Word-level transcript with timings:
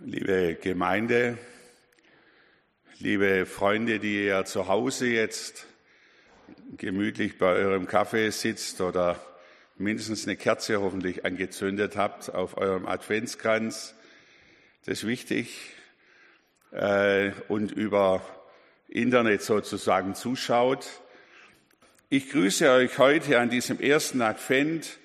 Liebe 0.00 0.56
Gemeinde, 0.60 1.38
liebe 2.98 3.46
Freunde, 3.46 4.00
die 4.00 4.24
ihr 4.24 4.44
zu 4.44 4.66
Hause 4.66 5.06
jetzt 5.06 5.68
gemütlich 6.76 7.38
bei 7.38 7.46
eurem 7.46 7.86
Kaffee 7.86 8.30
sitzt 8.30 8.80
oder 8.80 9.24
mindestens 9.76 10.26
eine 10.26 10.34
Kerze 10.34 10.80
hoffentlich 10.80 11.24
angezündet 11.24 11.94
habt 11.96 12.34
auf 12.34 12.56
eurem 12.56 12.86
Adventskranz, 12.86 13.94
das 14.84 14.98
ist 14.98 15.06
wichtig, 15.06 15.60
äh, 16.72 17.30
und 17.46 17.70
über 17.70 18.20
Internet 18.88 19.42
sozusagen 19.42 20.16
zuschaut. 20.16 20.88
Ich 22.08 22.30
grüße 22.30 22.68
euch 22.68 22.98
heute 22.98 23.38
an 23.38 23.48
diesem 23.48 23.78
ersten 23.78 24.22
Advent 24.22 24.98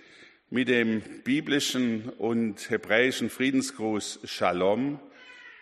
mit 0.52 0.68
dem 0.68 1.02
biblischen 1.24 2.10
und 2.10 2.72
hebräischen 2.72 3.30
Friedensgruß 3.30 4.22
Shalom. 4.24 5.00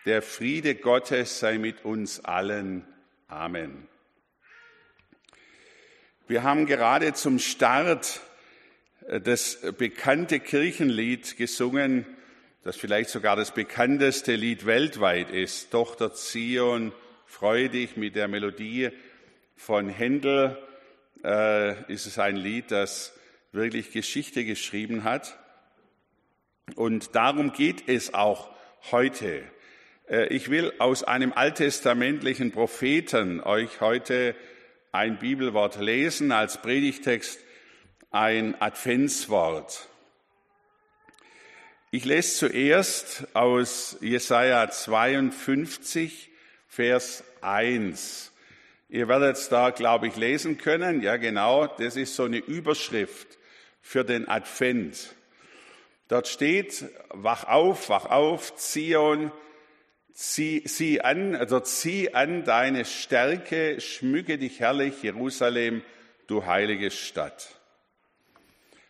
Der 0.06 0.22
Friede 0.22 0.74
Gottes 0.74 1.40
sei 1.40 1.58
mit 1.58 1.84
uns 1.84 2.24
allen. 2.24 2.86
Amen. 3.26 3.86
Wir 6.26 6.42
haben 6.42 6.64
gerade 6.64 7.12
zum 7.12 7.38
Start 7.38 8.22
äh, 9.06 9.20
das 9.20 9.58
bekannte 9.76 10.40
Kirchenlied 10.40 11.36
gesungen, 11.36 12.06
das 12.64 12.76
vielleicht 12.76 13.10
sogar 13.10 13.36
das 13.36 13.52
bekannteste 13.52 14.36
Lied 14.36 14.64
weltweit 14.64 15.30
ist. 15.30 15.70
Tochter 15.70 16.14
Zion, 16.14 16.92
freu 17.26 17.68
dich 17.68 17.98
mit 17.98 18.16
der 18.16 18.28
Melodie 18.28 18.88
von 19.54 19.90
Händel. 19.90 20.56
Äh, 21.22 21.92
ist 21.92 22.06
es 22.06 22.18
ein 22.18 22.36
Lied, 22.36 22.70
das 22.70 23.17
wirklich 23.52 23.92
Geschichte 23.92 24.44
geschrieben 24.44 25.04
hat. 25.04 25.38
Und 26.74 27.14
darum 27.14 27.52
geht 27.52 27.88
es 27.88 28.14
auch 28.14 28.50
heute. 28.90 29.42
Äh, 30.08 30.26
ich 30.28 30.50
will 30.50 30.72
aus 30.78 31.02
einem 31.04 31.32
alttestamentlichen 31.32 32.52
Propheten 32.52 33.40
euch 33.40 33.80
heute 33.80 34.34
ein 34.92 35.18
Bibelwort 35.18 35.80
lesen, 35.80 36.32
als 36.32 36.60
Predigtext 36.60 37.40
ein 38.10 38.60
Adventswort. 38.60 39.88
Ich 41.90 42.04
lese 42.04 42.48
zuerst 42.48 43.28
aus 43.34 43.96
Jesaja 44.00 44.70
52, 44.70 46.30
Vers 46.66 47.24
1. 47.40 48.32
Ihr 48.90 49.08
werdet 49.08 49.36
es 49.36 49.48
da, 49.48 49.70
glaube 49.70 50.08
ich, 50.08 50.16
lesen 50.16 50.58
können. 50.58 51.02
Ja, 51.02 51.16
genau. 51.16 51.66
Das 51.66 51.96
ist 51.96 52.14
so 52.14 52.24
eine 52.24 52.38
Überschrift 52.38 53.38
für 53.80 54.04
den 54.04 54.28
Advent. 54.28 55.14
Dort 56.08 56.28
steht, 56.28 56.84
wach 57.10 57.44
auf, 57.44 57.88
wach 57.88 58.06
auf, 58.06 58.56
Zion, 58.56 59.30
zieh, 60.12 60.64
zieh 60.64 61.00
an, 61.00 61.36
also 61.36 61.60
zieh 61.60 62.14
an 62.14 62.44
deine 62.44 62.84
Stärke, 62.84 63.80
schmücke 63.80 64.38
dich 64.38 64.60
herrlich, 64.60 65.02
Jerusalem, 65.02 65.82
du 66.26 66.46
heilige 66.46 66.90
Stadt. 66.90 67.48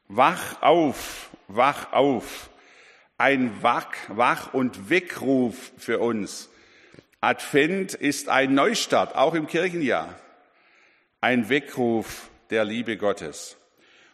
Wach 0.08 0.62
auf, 0.62 1.28
wach 1.48 1.92
auf. 1.92 2.50
Ein 3.18 3.62
Wach, 3.62 3.92
Wach- 4.08 4.54
und 4.54 4.90
Weckruf 4.90 5.72
für 5.76 5.98
uns. 5.98 6.48
Advent 7.20 7.94
ist 7.94 8.28
ein 8.28 8.54
Neustart, 8.54 9.16
auch 9.16 9.34
im 9.34 9.48
Kirchenjahr. 9.48 10.14
Ein 11.20 11.48
Weckruf 11.48 12.30
der 12.50 12.64
Liebe 12.64 12.96
Gottes. 12.96 13.57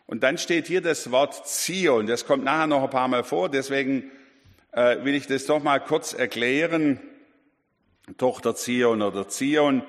Und 0.07 0.23
dann 0.23 0.39
steht 0.39 0.67
hier 0.67 0.81
das 0.81 1.11
Wort 1.11 1.47
Zion. 1.49 2.07
Das 2.07 2.27
kommt 2.27 2.45
nachher 2.45 2.67
noch 2.67 2.83
ein 2.85 2.91
paar 2.91 3.09
Mal 3.09 3.25
vor. 3.25 3.49
Deswegen 3.49 4.11
äh, 4.73 5.03
will 5.05 5.15
ich 5.15 5.27
das 5.27 5.47
doch 5.47 5.63
mal 5.63 5.79
kurz 5.79 6.13
erklären. 6.13 7.01
Tochter 8.19 8.55
Zion 8.55 9.01
oder 9.01 9.29
Zion. 9.29 9.83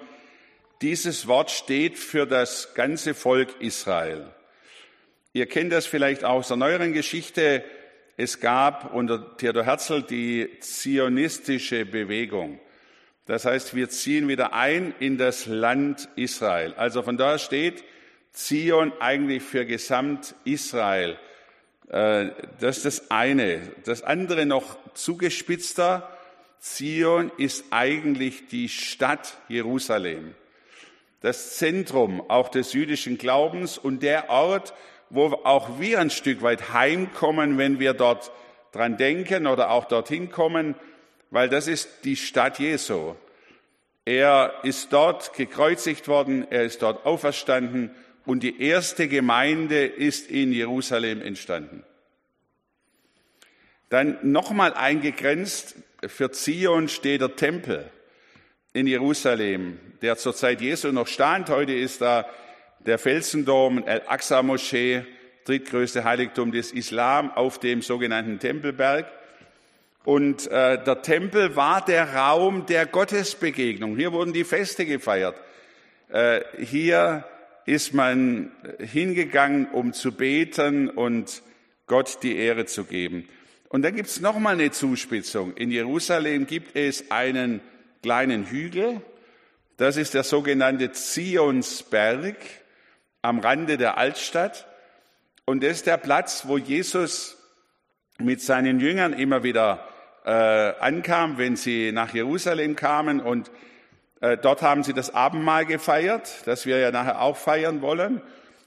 Dieses 0.81 1.27
Wort 1.27 1.51
steht 1.51 1.97
für 1.97 2.25
das 2.25 2.73
ganze 2.73 3.13
Volk 3.13 3.59
Israel. 3.59 4.31
Ihr 5.33 5.47
kennt 5.47 5.73
das 5.73 5.85
vielleicht 5.85 6.23
aus 6.23 6.47
der 6.47 6.57
neueren 6.57 6.93
Geschichte. 6.93 7.63
Es 8.15 8.39
gab 8.39 8.93
unter 8.93 9.35
Theodor 9.35 9.65
Herzl 9.65 10.01
die 10.01 10.49
zionistische 10.61 11.85
Bewegung. 11.85 12.59
Das 13.25 13.43
heißt, 13.43 13.75
wir 13.75 13.89
ziehen 13.89 14.27
wieder 14.29 14.53
ein 14.53 14.93
in 14.99 15.17
das 15.17 15.45
Land 15.45 16.07
Israel. 16.15 16.73
Also 16.75 17.01
von 17.01 17.17
daher 17.17 17.39
steht, 17.39 17.83
Zion 18.35 18.91
eigentlich 18.99 19.43
für 19.43 19.65
Gesamt 19.65 20.35
Israel. 20.43 21.17
Äh, 21.89 22.27
das 22.59 22.77
ist 22.77 22.85
das 22.85 23.11
eine. 23.11 23.61
Das 23.85 24.03
andere 24.03 24.45
noch 24.45 24.77
zugespitzter. 24.93 26.09
Zion 26.59 27.31
ist 27.37 27.63
eigentlich 27.71 28.47
die 28.47 28.67
Stadt 28.67 29.37
Jerusalem. 29.47 30.35
Das 31.21 31.55
Zentrum 31.57 32.29
auch 32.29 32.49
des 32.49 32.73
jüdischen 32.73 33.17
Glaubens 33.17 33.77
und 33.77 34.03
der 34.03 34.29
Ort, 34.29 34.73
wo 35.09 35.27
auch 35.45 35.79
wir 35.79 35.99
ein 35.99 36.09
Stück 36.09 36.41
weit 36.41 36.73
heimkommen, 36.73 37.57
wenn 37.57 37.79
wir 37.79 37.93
dort 37.93 38.31
dran 38.73 38.97
denken 38.97 39.47
oder 39.47 39.71
auch 39.71 39.85
dorthin 39.85 40.29
kommen, 40.29 40.75
weil 41.31 41.47
das 41.47 41.67
ist 41.67 42.03
die 42.03 42.17
Stadt 42.17 42.59
Jesu. 42.59 43.15
Er 44.03 44.53
ist 44.63 44.91
dort 44.91 45.33
gekreuzigt 45.33 46.09
worden, 46.09 46.45
er 46.49 46.63
ist 46.63 46.81
dort 46.81 47.05
auferstanden 47.05 47.91
und 48.25 48.43
die 48.43 48.61
erste 48.61 49.07
Gemeinde 49.07 49.85
ist 49.85 50.29
in 50.29 50.51
Jerusalem 50.51 51.21
entstanden. 51.21 51.83
Dann 53.89 54.17
nochmal 54.23 54.73
eingegrenzt, 54.73 55.75
für 56.07 56.31
Zion 56.31 56.87
steht 56.87 57.21
der 57.21 57.35
Tempel 57.35 57.89
in 58.73 58.87
Jerusalem, 58.87 59.79
der 60.01 60.17
zur 60.17 60.35
Zeit 60.35 60.61
Jesu 60.61 60.91
noch 60.91 61.07
stand. 61.07 61.49
Heute 61.49 61.73
ist 61.73 62.01
da 62.01 62.25
der 62.79 62.97
Felsendom, 62.97 63.83
El-Aqsa-Moschee, 63.85 65.05
drittgrößte 65.45 66.03
Heiligtum 66.03 66.51
des 66.51 66.71
Islam 66.71 67.31
auf 67.31 67.59
dem 67.59 67.81
sogenannten 67.81 68.39
Tempelberg. 68.39 69.05
Und 70.03 70.47
äh, 70.47 70.83
der 70.83 71.01
Tempel 71.01 71.55
war 71.55 71.83
der 71.83 72.13
Raum 72.13 72.65
der 72.65 72.85
Gottesbegegnung. 72.85 73.95
Hier 73.95 74.11
wurden 74.11 74.33
die 74.33 74.43
Feste 74.43 74.85
gefeiert. 74.85 75.35
Äh, 76.09 76.41
hier 76.59 77.23
ist 77.65 77.93
man 77.93 78.51
hingegangen, 78.79 79.67
um 79.71 79.93
zu 79.93 80.11
beten 80.11 80.89
und 80.89 81.41
Gott 81.87 82.19
die 82.23 82.37
Ehre 82.37 82.65
zu 82.65 82.85
geben. 82.85 83.27
Und 83.69 83.81
dann 83.81 83.95
gibt 83.95 84.09
es 84.09 84.21
nochmal 84.21 84.53
eine 84.53 84.71
Zuspitzung. 84.71 85.53
In 85.55 85.71
Jerusalem 85.71 86.47
gibt 86.47 86.75
es 86.75 87.11
einen 87.11 87.61
kleinen 88.01 88.45
Hügel, 88.45 89.01
das 89.77 89.97
ist 89.97 90.13
der 90.13 90.23
sogenannte 90.23 90.93
Zionsberg 90.93 92.37
am 93.21 93.39
Rande 93.39 93.77
der 93.77 93.97
Altstadt. 93.97 94.67
Und 95.43 95.63
das 95.63 95.73
ist 95.73 95.87
der 95.87 95.97
Platz, 95.97 96.45
wo 96.47 96.57
Jesus 96.57 97.37
mit 98.17 98.41
seinen 98.41 98.79
Jüngern 98.79 99.11
immer 99.11 99.43
wieder 99.43 99.85
äh, 100.23 100.29
ankam, 100.31 101.37
wenn 101.37 101.57
sie 101.57 101.91
nach 101.91 102.13
Jerusalem 102.13 102.77
kamen 102.77 103.19
und 103.19 103.51
äh, 104.21 104.37
dort 104.37 104.61
haben 104.61 104.83
sie 104.83 104.93
das 104.93 105.13
Abendmahl 105.13 105.65
gefeiert, 105.65 106.41
das 106.45 106.65
wir 106.65 106.79
ja 106.79 106.91
nachher 106.91 107.21
auch 107.21 107.37
feiern 107.37 107.81
wollen. 107.81 108.21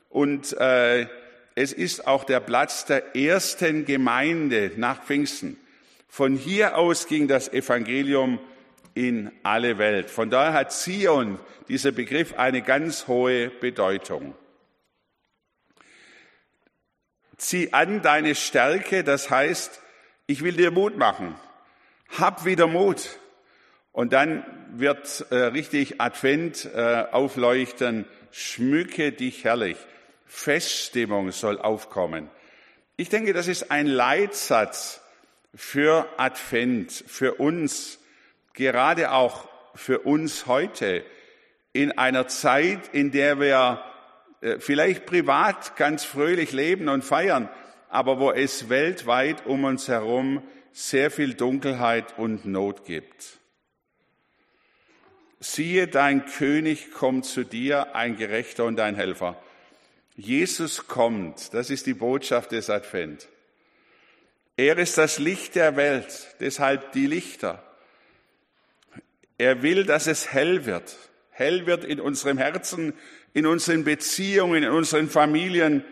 Und 0.09 0.53
äh, 0.59 1.06
es 1.54 1.72
ist 1.72 2.06
auch 2.06 2.25
der 2.25 2.41
Platz 2.41 2.84
der 2.84 3.16
ersten 3.16 3.84
Gemeinde 3.84 4.72
nach 4.76 5.03
Pfingsten. 5.03 5.59
Von 6.09 6.36
hier 6.36 6.76
aus 6.76 7.06
ging 7.06 7.28
das 7.28 7.53
Evangelium 7.53 8.38
in 8.94 9.31
alle 9.42 9.78
Welt. 9.78 10.10
Von 10.10 10.31
daher 10.31 10.53
hat 10.53 10.72
Zion, 10.72 11.38
dieser 11.69 11.92
Begriff, 11.92 12.34
eine 12.38 12.62
ganz 12.62 13.06
hohe 13.06 13.50
Bedeutung. 13.50 14.34
Zieh 17.36 17.72
an 17.72 18.03
deine 18.03 18.34
Stärke, 18.34 19.04
das 19.04 19.30
heißt, 19.30 19.80
ich 20.26 20.42
will 20.42 20.54
dir 20.54 20.70
Mut 20.70 20.97
machen. 20.97 21.36
Hab 22.19 22.44
wieder 22.44 22.66
Mut. 22.66 23.18
Und 23.98 24.12
dann 24.12 24.45
wird 24.71 25.27
äh, 25.30 25.34
richtig 25.34 26.00
Advent 26.00 26.71
äh, 26.72 27.06
aufleuchten, 27.10 28.04
schmücke 28.30 29.10
dich 29.10 29.42
herrlich. 29.42 29.77
Feststimmung 30.24 31.33
soll 31.33 31.59
aufkommen. 31.59 32.30
Ich 32.97 33.09
denke, 33.09 33.33
das 33.33 33.48
ist 33.48 33.72
ein 33.72 33.89
Leitsatz 33.89 35.00
für 35.53 36.06
Advent, 36.16 36.92
für 36.92 37.34
uns, 37.41 37.98
gerade 38.53 39.10
auch 39.10 39.48
für 39.74 39.98
uns 39.98 40.47
heute, 40.47 41.04
in 41.72 41.91
einer 41.98 42.28
Zeit, 42.28 42.91
in 42.92 43.10
der 43.10 43.41
wir 43.41 43.83
äh, 44.42 44.60
vielleicht 44.60 45.06
privat 45.06 45.74
ganz 45.74 46.04
fröhlich 46.04 46.53
leben 46.53 46.89
und 46.89 47.03
feiern, 47.03 47.48
aber 47.89 48.21
wo 48.21 48.30
es 48.30 48.68
weltweit 48.68 49.44
um 49.44 49.65
uns 49.65 49.89
herum 49.89 50.44
sehr 50.71 51.10
viel 51.10 51.34
Dunkelheit 51.34 52.16
und 52.16 52.44
Not 52.44 52.84
gibt 52.84 53.39
siehe, 55.41 55.89
dein 55.89 56.27
König 56.27 56.93
kommt 56.93 57.25
zu 57.25 57.45
dir, 57.45 57.95
ein 57.95 58.17
Gerechter 58.17 58.65
und 58.65 58.79
ein 58.81 58.97
Helfer. 58.97 59.41
Jesus 60.17 60.87
kommt, 60.89 61.55
das 61.55 61.71
ist 61.71 61.87
die 61.87 61.95
Botschaft 61.95 62.53
des 62.53 62.71
Advent. 62.71 63.29
Er 64.57 64.77
ist 64.79 64.99
das 64.99 65.21
Licht 65.21 65.55
der 65.55 65.77
Welt, 65.77 66.35
deshalb 66.41 66.93
die 66.93 67.07
Lichter. 67.07 67.63
Er 69.39 69.63
will, 69.63 69.85
dass 69.85 70.09
es 70.09 70.33
hell 70.33 70.67
wird. 70.67 70.97
Hell 71.31 71.67
wird 71.67 71.85
in 71.85 72.01
unserem 72.01 72.39
Herzen, 72.39 72.95
in 73.33 73.47
unseren 73.47 73.85
Beziehungen, 73.85 74.65
in 74.65 74.71
unseren 74.71 75.09
Familien, 75.09 75.85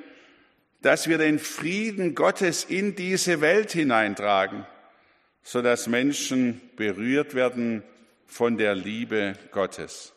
dass 0.82 1.08
wir 1.08 1.18
den 1.18 1.38
Frieden 1.38 2.16
Gottes 2.16 2.64
in 2.64 2.96
diese 2.96 3.40
Welt 3.40 3.70
hineintragen, 3.70 4.66
so 5.44 5.62
dass 5.62 5.86
Menschen 5.86 6.60
berührt 6.74 7.34
werden 7.34 7.84
von 8.26 8.56
der 8.56 8.74
Liebe 8.74 9.36
Gottes. 9.52 10.12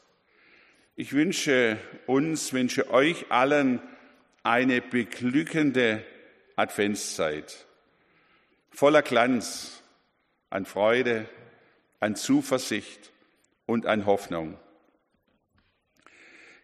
Ich 0.96 1.14
wünsche 1.14 1.78
uns, 2.08 2.54
wünsche 2.54 2.92
euch 2.92 3.32
allen 3.32 3.82
eine 4.44 4.82
beglückende 4.82 6.04
Adventszeit 6.56 7.66
voller 8.80 9.02
Glanz 9.02 9.84
an 10.50 10.66
Freude, 10.66 11.28
an 12.00 12.16
Zuversicht 12.16 13.12
und 13.66 13.86
an 13.86 14.06
Hoffnung. 14.06 14.58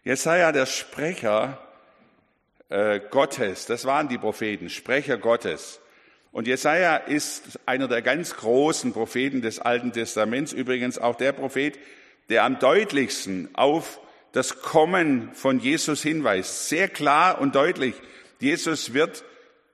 Jesaja, 0.02 0.50
der 0.50 0.64
Sprecher 0.64 1.60
äh, 2.70 3.00
Gottes, 3.10 3.66
das 3.66 3.84
waren 3.84 4.08
die 4.08 4.16
Propheten, 4.16 4.70
Sprecher 4.70 5.18
Gottes. 5.18 5.78
Und 6.36 6.46
Jesaja 6.46 6.96
ist 6.96 7.60
einer 7.64 7.88
der 7.88 8.02
ganz 8.02 8.36
großen 8.36 8.92
Propheten 8.92 9.40
des 9.40 9.58
Alten 9.58 9.94
Testaments, 9.94 10.52
übrigens 10.52 10.98
auch 10.98 11.14
der 11.14 11.32
Prophet, 11.32 11.78
der 12.28 12.44
am 12.44 12.58
deutlichsten 12.58 13.48
auf 13.54 13.98
das 14.32 14.60
Kommen 14.60 15.30
von 15.32 15.60
Jesus 15.60 16.02
hinweist. 16.02 16.68
Sehr 16.68 16.88
klar 16.88 17.40
und 17.40 17.54
deutlich. 17.54 17.94
Jesus 18.38 18.92
wird 18.92 19.24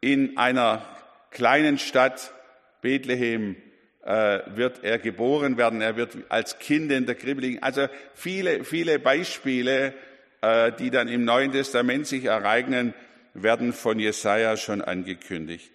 in 0.01 0.37
einer 0.37 0.87
kleinen 1.33 1.79
Stadt 1.79 2.33
Bethlehem 2.81 3.57
äh, 4.05 4.39
wird 4.55 4.85
er 4.85 5.01
geboren 5.01 5.57
werden. 5.57 5.81
Er 5.81 5.97
wird 5.97 6.17
als 6.29 6.61
Kind 6.61 6.93
in 6.93 7.07
der 7.07 7.17
Krippe 7.17 7.41
liegen. 7.41 7.61
Also 7.61 7.89
viele, 8.15 8.63
viele 8.63 9.01
Beispiele, 9.01 9.95
äh, 10.43 10.71
die 10.79 10.91
dann 10.91 11.09
im 11.09 11.25
Neuen 11.25 11.51
Testament 11.51 12.07
sich 12.07 12.27
ereignen, 12.27 12.95
werden 13.35 13.73
von 13.73 13.99
Jesaja 13.99 14.57
schon 14.57 14.81
angekündigt. 14.81 15.73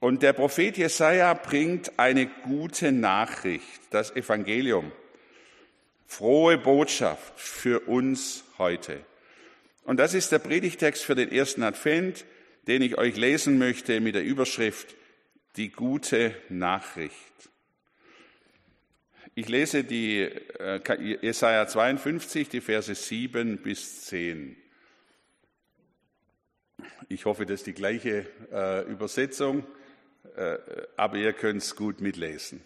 Und 0.00 0.22
der 0.22 0.32
Prophet 0.32 0.78
Jesaja 0.78 1.34
bringt 1.34 1.98
eine 1.98 2.26
gute 2.26 2.90
Nachricht, 2.90 3.80
das 3.90 4.16
Evangelium. 4.16 4.90
Frohe 6.06 6.56
Botschaft 6.56 7.38
für 7.38 7.80
uns 7.80 8.44
heute. 8.56 9.04
Und 9.84 9.98
das 9.98 10.14
ist 10.14 10.32
der 10.32 10.38
Predigtext 10.38 11.04
für 11.04 11.14
den 11.14 11.30
ersten 11.30 11.62
Advent, 11.62 12.24
den 12.66 12.80
ich 12.80 12.96
euch 12.96 13.16
lesen 13.16 13.58
möchte 13.58 14.00
mit 14.00 14.14
der 14.14 14.24
Überschrift 14.24 14.96
die 15.56 15.70
gute 15.70 16.34
Nachricht. 16.48 17.14
Ich 19.34 19.48
lese 19.48 19.84
die 19.84 20.22
äh, 20.22 20.80
Jesaja 21.20 21.66
52, 21.66 22.48
die 22.48 22.60
Verse 22.60 22.94
7 22.94 23.58
bis 23.58 24.06
10. 24.06 24.56
Ich 27.08 27.26
hoffe, 27.26 27.44
das 27.44 27.60
ist 27.60 27.66
die 27.66 27.74
gleiche 27.74 28.26
äh, 28.52 28.82
Übersetzung, 28.90 29.66
aber 30.96 31.16
ihr 31.16 31.32
könnt 31.32 31.62
es 31.62 31.76
gut 31.76 32.00
mitlesen. 32.00 32.62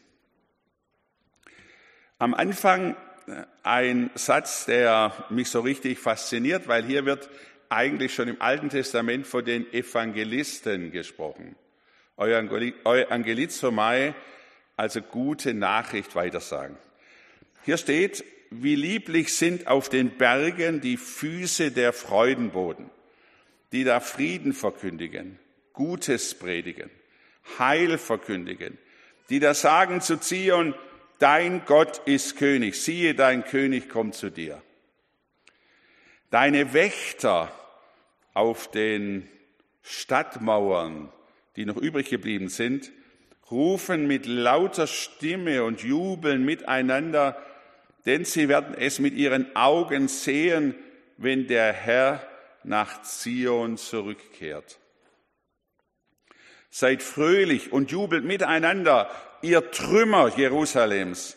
Am 2.19 2.35
Anfang 2.35 2.97
äh, 3.27 3.45
ein 3.63 4.11
Satz, 4.15 4.67
der 4.67 5.13
mich 5.31 5.49
so 5.51 5.61
richtig 5.61 5.99
fasziniert, 5.99 6.69
weil 6.69 6.85
hier 6.85 7.05
wird 7.07 7.29
eigentlich 7.69 8.15
schon 8.15 8.29
im 8.29 8.41
Alten 8.41 8.69
Testament 8.69 9.27
von 9.27 9.45
den 9.45 9.73
Evangelisten 9.73 10.93
gesprochen. 10.93 11.57
Euangelizomai, 12.17 14.15
also 14.77 15.03
gute 15.03 15.55
Nachricht 15.55 16.15
weitersagen. 16.15 16.77
Hier 17.65 17.79
steht, 17.79 18.25
wie 18.51 18.77
lieblich 18.77 19.35
sind 19.35 19.67
auf 19.67 19.89
den 19.89 20.11
Bergen 20.11 20.81
die 20.81 20.97
Füße 20.97 21.73
der 21.73 21.93
Freudenboden, 21.93 22.89
die 23.73 23.83
da 23.83 23.99
Frieden 24.01 24.53
verkündigen, 24.53 25.41
Gutes 25.73 26.35
predigen, 26.35 26.91
Heil 27.59 27.99
verkündigen, 27.99 28.79
die 29.31 29.41
da 29.41 29.55
sagen 29.55 30.01
zu 30.01 30.19
Zion, 30.19 30.75
dein 31.19 31.65
Gott 31.65 32.03
ist 32.07 32.37
König, 32.37 32.75
siehe, 32.81 33.15
dein 33.15 33.45
König 33.45 33.89
kommt 33.89 34.15
zu 34.15 34.31
dir. 34.31 34.63
Deine 36.31 36.73
Wächter 36.73 37.53
auf 38.33 38.71
den 38.71 39.29
Stadtmauern 39.83 41.11
die 41.57 41.67
noch 41.67 41.77
übrig 41.77 42.11
geblieben 42.11 42.49
sind, 42.49 42.91
rufen 43.51 44.07
mit 44.07 44.27
lauter 44.27 44.87
Stimme 44.87 45.65
und 45.65 45.83
jubeln 45.83 46.45
miteinander, 46.45 47.41
denn 48.07 48.25
sie 48.25 48.49
werden 48.49 48.75
es 48.77 48.99
mit 48.99 49.15
ihren 49.15 49.55
Augen 49.55 50.09
sehen, 50.09 50.75
wenn 51.17 51.47
der 51.47 51.73
Herr 51.73 52.27
nach 52.65 53.03
Zion 53.03 53.77
zurückkehrt. 53.77 54.79
Seid 56.77 57.05
fröhlich 57.05 57.73
und 57.73 57.93
jubelt 57.93 58.25
miteinander, 58.25 59.09
ihr 59.43 59.71
Trümmer 59.71 60.37
Jerusalems, 60.37 61.37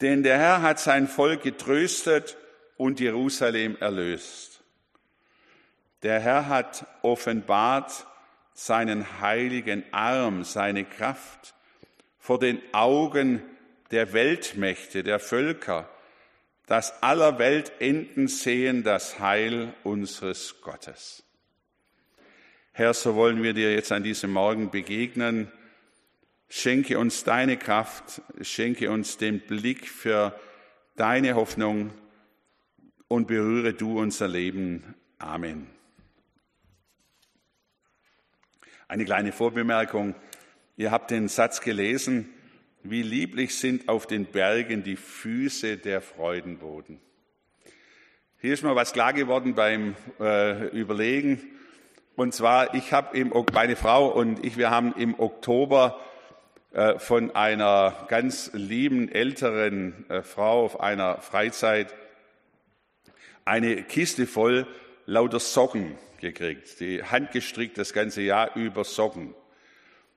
denn 0.00 0.22
der 0.22 0.38
Herr 0.38 0.62
hat 0.62 0.80
sein 0.80 1.06
Volk 1.06 1.42
getröstet 1.42 2.38
und 2.78 2.98
Jerusalem 2.98 3.76
erlöst. 3.78 4.62
Der 6.02 6.18
Herr 6.18 6.48
hat 6.48 6.86
offenbart 7.02 8.06
seinen 8.54 9.20
heiligen 9.20 9.84
Arm, 9.92 10.44
seine 10.44 10.86
Kraft 10.86 11.52
vor 12.18 12.38
den 12.38 12.62
Augen 12.72 13.42
der 13.90 14.14
Weltmächte, 14.14 15.02
der 15.02 15.18
Völker, 15.18 15.90
dass 16.64 17.02
aller 17.02 17.38
Weltenden 17.38 18.28
sehen 18.28 18.82
das 18.82 19.18
Heil 19.18 19.74
unseres 19.84 20.62
Gottes. 20.62 21.22
Herr, 22.80 22.94
so 22.94 23.14
wollen 23.14 23.42
wir 23.42 23.52
dir 23.52 23.74
jetzt 23.74 23.92
an 23.92 24.02
diesem 24.02 24.32
Morgen 24.32 24.70
begegnen. 24.70 25.52
Schenke 26.48 26.98
uns 26.98 27.24
deine 27.24 27.58
Kraft, 27.58 28.22
schenke 28.40 28.90
uns 28.90 29.18
den 29.18 29.40
Blick 29.40 29.86
für 29.86 30.34
deine 30.96 31.34
Hoffnung 31.34 31.90
und 33.06 33.26
berühre 33.26 33.74
du 33.74 34.00
unser 34.00 34.28
Leben. 34.28 34.94
Amen. 35.18 35.66
Eine 38.88 39.04
kleine 39.04 39.32
Vorbemerkung. 39.32 40.14
Ihr 40.78 40.90
habt 40.90 41.10
den 41.10 41.28
Satz 41.28 41.60
gelesen, 41.60 42.30
wie 42.82 43.02
lieblich 43.02 43.56
sind 43.56 43.90
auf 43.90 44.06
den 44.06 44.24
Bergen 44.24 44.84
die 44.84 44.96
Füße 44.96 45.76
der 45.76 46.00
Freudenboden. 46.00 46.98
Hier 48.38 48.54
ist 48.54 48.64
mir 48.64 48.74
was 48.74 48.94
klar 48.94 49.12
geworden 49.12 49.54
beim 49.54 49.96
äh, 50.18 50.68
Überlegen. 50.68 51.59
Und 52.20 52.34
zwar, 52.34 52.74
ich 52.74 52.92
habe 52.92 53.16
im, 53.16 53.32
meine 53.54 53.76
Frau 53.76 54.08
und 54.08 54.44
ich, 54.44 54.58
wir 54.58 54.68
haben 54.68 54.92
im 54.94 55.18
Oktober 55.18 55.98
äh, 56.70 56.98
von 56.98 57.34
einer 57.34 57.94
ganz 58.08 58.50
lieben 58.52 59.10
älteren 59.10 60.04
äh, 60.10 60.20
Frau 60.20 60.66
auf 60.66 60.80
einer 60.80 61.22
Freizeit 61.22 61.94
eine 63.46 63.84
Kiste 63.84 64.26
voll 64.26 64.66
lauter 65.06 65.40
Socken 65.40 65.96
gekriegt, 66.20 66.80
die 66.80 67.02
handgestrickt 67.02 67.78
das 67.78 67.94
ganze 67.94 68.20
Jahr 68.20 68.54
über 68.54 68.84
Socken. 68.84 69.34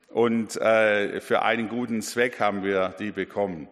Und 0.10 0.58
äh, 0.58 1.22
für 1.22 1.44
einen 1.44 1.70
guten 1.70 2.02
Zweck 2.02 2.38
haben 2.42 2.66
wir 2.66 2.90
die 3.00 3.12
bekommen. 3.12 3.70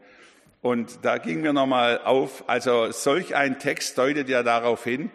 Und 0.61 0.99
da 1.01 1.17
ging 1.17 1.41
mir 1.41 1.51
nochmal 1.51 1.99
auf, 2.05 2.47
also 2.47 2.93
solch 2.93 3.35
ein 3.35 3.59
Text 3.59 3.97
deutet 3.97 4.29
ja 4.29 4.41
darauf 4.41 4.85
hin, 4.85 5.11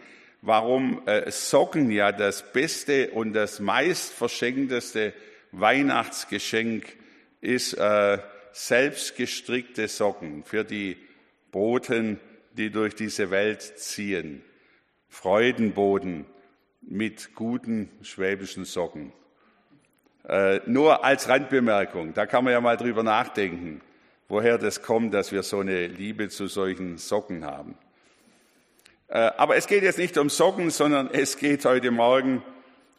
warum 0.46 1.02
äh, 1.06 1.30
Socken 1.30 1.90
ja 1.90 2.12
das 2.12 2.52
beste 2.52 3.10
und 3.10 3.32
das 3.32 3.58
meist 3.58 4.12
verschenkendste 4.12 5.12
Weihnachtsgeschenk 5.50 6.96
ist, 7.40 7.74
äh, 7.74 8.18
selbstgestrickte 8.52 9.88
Socken 9.88 10.44
für 10.44 10.64
die 10.64 10.96
Boten, 11.50 12.20
die 12.52 12.70
durch 12.70 12.94
diese 12.94 13.30
Welt 13.30 13.60
ziehen. 13.60 14.42
Freudenboden, 15.08 16.26
mit 16.80 17.34
guten 17.34 17.90
schwäbischen 18.02 18.64
Socken. 18.64 19.12
Äh, 20.28 20.60
nur 20.66 21.04
als 21.04 21.28
Randbemerkung, 21.28 22.14
da 22.14 22.26
kann 22.26 22.44
man 22.44 22.52
ja 22.52 22.60
mal 22.60 22.76
drüber 22.76 23.02
nachdenken, 23.02 23.80
woher 24.28 24.58
das 24.58 24.82
kommt, 24.82 25.12
dass 25.12 25.32
wir 25.32 25.42
so 25.42 25.58
eine 25.58 25.88
Liebe 25.88 26.28
zu 26.28 26.46
solchen 26.46 26.98
Socken 26.98 27.44
haben. 27.44 27.76
Äh, 29.08 29.30
aber 29.36 29.56
es 29.56 29.66
geht 29.66 29.82
jetzt 29.82 29.98
nicht 29.98 30.18
um 30.18 30.28
Socken, 30.28 30.70
sondern 30.70 31.10
es 31.12 31.38
geht 31.38 31.64
heute 31.64 31.90
Morgen 31.90 32.42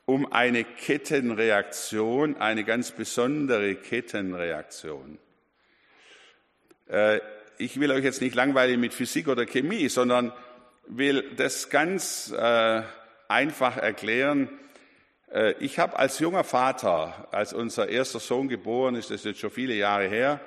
um 0.06 0.32
eine 0.32 0.64
Kettenreaktion, 0.64 2.38
eine 2.38 2.64
ganz 2.64 2.92
besondere 2.92 3.76
Kettenreaktion. 3.76 5.18
Äh, 6.88 7.20
ich 7.58 7.80
will 7.80 7.92
euch 7.92 8.06
jetzt 8.06 8.22
nicht 8.22 8.36
langweilig 8.36 8.78
mit 8.78 8.94
Physik 8.94 9.28
oder 9.28 9.46
Chemie, 9.46 9.90
sondern 9.90 10.32
will 10.88 11.32
das 11.36 11.70
ganz 11.70 12.32
äh, 12.32 12.84
einfach 13.28 13.78
erklären. 13.78 14.50
Ich 15.60 15.78
habe 15.78 16.00
als 16.00 16.20
junger 16.20 16.46
Vater, 16.46 17.28
als 17.32 17.52
unser 17.52 17.90
erster 17.90 18.22
Sohn 18.22 18.48
geboren 18.48 18.96
ist, 18.96 19.10
das 19.10 19.18
ist 19.18 19.26
jetzt 19.26 19.40
schon 19.42 19.52
viele 19.52 19.74
Jahre 19.74 20.08
her, 20.08 20.40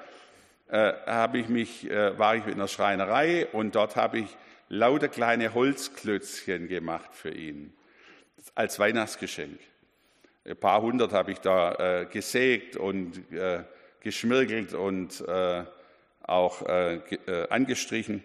habe 0.71 1.37
ich 1.37 1.49
mich, 1.49 1.87
war 1.91 2.37
ich 2.37 2.47
in 2.47 2.57
der 2.57 2.67
Schreinerei 2.67 3.47
und 3.53 3.75
dort 3.75 3.97
habe 3.97 4.21
ich 4.21 4.39
lauter 4.71 5.09
kleine 5.09 5.53
Holzklötzchen 5.53 6.69
gemacht 6.69 7.11
für 7.13 7.31
ihn 7.31 7.75
als 8.55 8.79
Weihnachtsgeschenk. 8.79 9.61
Ein 10.45 10.57
paar 10.57 10.81
hundert 10.81 11.13
habe 11.13 11.33
ich 11.33 11.39
da 11.41 12.07
gesägt 12.11 12.77
und 12.77 13.23
geschmirgelt 14.01 14.73
und 14.73 15.23
auch 16.23 16.63
angestrichen. 17.51 18.25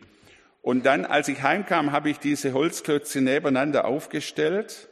Und 0.61 0.85
dann, 0.85 1.05
als 1.05 1.27
ich 1.27 1.41
heimkam, 1.41 1.91
habe 1.91 2.09
ich 2.09 2.19
diese 2.19 2.53
Holzklötzchen 2.53 3.23
nebeneinander 3.23 3.85
aufgestellt 3.85 4.87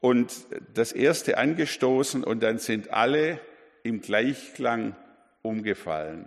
und 0.00 0.32
das 0.74 0.92
erste 0.92 1.38
angestoßen 1.38 2.22
und 2.22 2.42
dann 2.42 2.58
sind 2.58 2.90
alle 2.92 3.40
im 3.82 4.00
Gleichklang 4.00 4.96
umgefallen. 5.42 6.26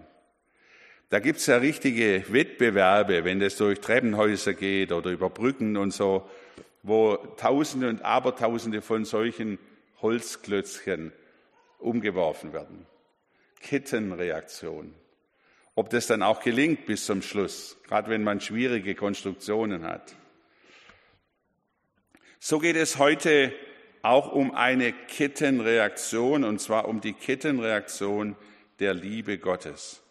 Da 1.09 1.19
gibt's 1.19 1.45
ja 1.45 1.57
richtige 1.57 2.25
Wettbewerbe, 2.29 3.23
wenn 3.23 3.39
das 3.39 3.55
durch 3.55 3.79
Treppenhäuser 3.79 4.53
geht 4.53 4.91
oder 4.91 5.11
über 5.11 5.29
Brücken 5.29 5.77
und 5.77 5.91
so, 5.91 6.29
wo 6.83 7.15
Tausende 7.37 7.89
und 7.89 8.03
Abertausende 8.03 8.81
von 8.81 9.05
solchen 9.05 9.57
Holzklötzchen 10.01 11.11
umgeworfen 11.79 12.53
werden. 12.53 12.85
Kettenreaktion 13.61 14.93
ob 15.77 15.91
das 15.91 16.07
dann 16.07 16.23
auch 16.23 16.39
gelingt 16.39 16.87
bis 16.87 17.05
zum 17.05 17.21
Schluss, 17.21 17.77
gerade 17.87 18.09
wenn 18.09 18.23
man 18.23 18.41
schwierige 18.41 18.95
Konstruktionen 18.95 19.83
hat. 19.83 20.15
So 22.39 22.57
geht 22.57 22.75
es 22.75 22.97
heute 22.97 23.53
auch 24.01 24.31
um 24.31 24.55
eine 24.55 24.91
Kettenreaktion, 24.91 26.43
und 26.43 26.59
zwar 26.59 26.87
um 26.87 26.99
die 26.99 27.13
Kettenreaktion 27.13 28.35
der 28.79 28.95
Liebe 28.95 29.37
Gottes, 29.37 30.01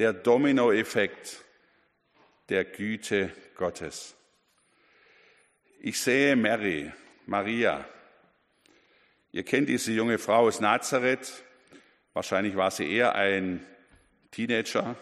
der 0.00 0.14
Dominoeffekt 0.14 1.44
der 2.48 2.64
Güte 2.64 3.30
Gottes. 3.54 4.16
Ich 5.78 6.00
sehe 6.00 6.36
Mary, 6.36 6.90
Maria. 7.26 7.84
Ihr 9.30 9.42
kennt 9.42 9.68
diese 9.68 9.92
junge 9.92 10.16
Frau 10.16 10.46
aus 10.46 10.58
Nazareth. 10.58 11.44
Wahrscheinlich 12.14 12.56
war 12.56 12.70
sie 12.70 12.90
eher 12.90 13.14
ein 13.14 13.62
Teenager. 14.30 14.96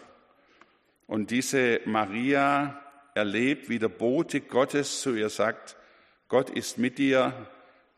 Und 1.07 1.31
diese 1.31 1.79
Maria 1.85 2.83
erlebt, 3.15 3.69
wie 3.69 3.79
der 3.79 3.87
Bote 3.87 4.41
Gottes 4.41 4.99
zu 4.99 5.15
ihr 5.15 5.29
sagt, 5.29 5.77
Gott 6.27 6.49
ist 6.49 6.77
mit 6.77 6.97
dir, 6.97 7.47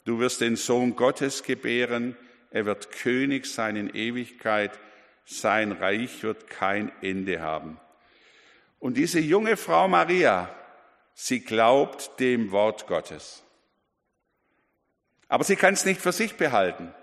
du 0.05 0.20
wirst 0.20 0.41
den 0.41 0.55
Sohn 0.55 0.96
Gottes 0.96 1.41
gebären, 1.41 2.15
er 2.51 2.67
wird 2.67 2.91
König 2.91 3.48
sein 3.48 3.75
in 3.75 3.89
Ewigkeit, 3.89 4.79
sein 5.25 5.72
Reich 5.72 6.24
wird 6.24 6.50
kein 6.50 6.92
Ende 7.01 7.42
haben. 7.42 7.80
Und 8.80 8.98
diese 8.98 9.20
junge 9.20 9.58
Frau 9.58 9.88
Maria, 9.88 10.50
sie 11.13 11.42
glaubt 11.42 12.20
dem 12.20 12.51
Wort 12.51 12.88
Gottes. 12.88 13.44
Aber 15.28 15.44
sie 15.44 15.56
kann 15.56 15.75
es 15.75 15.86
nicht 15.86 16.01
für 16.01 16.12
sich 16.12 16.36
behalten. 16.36 16.94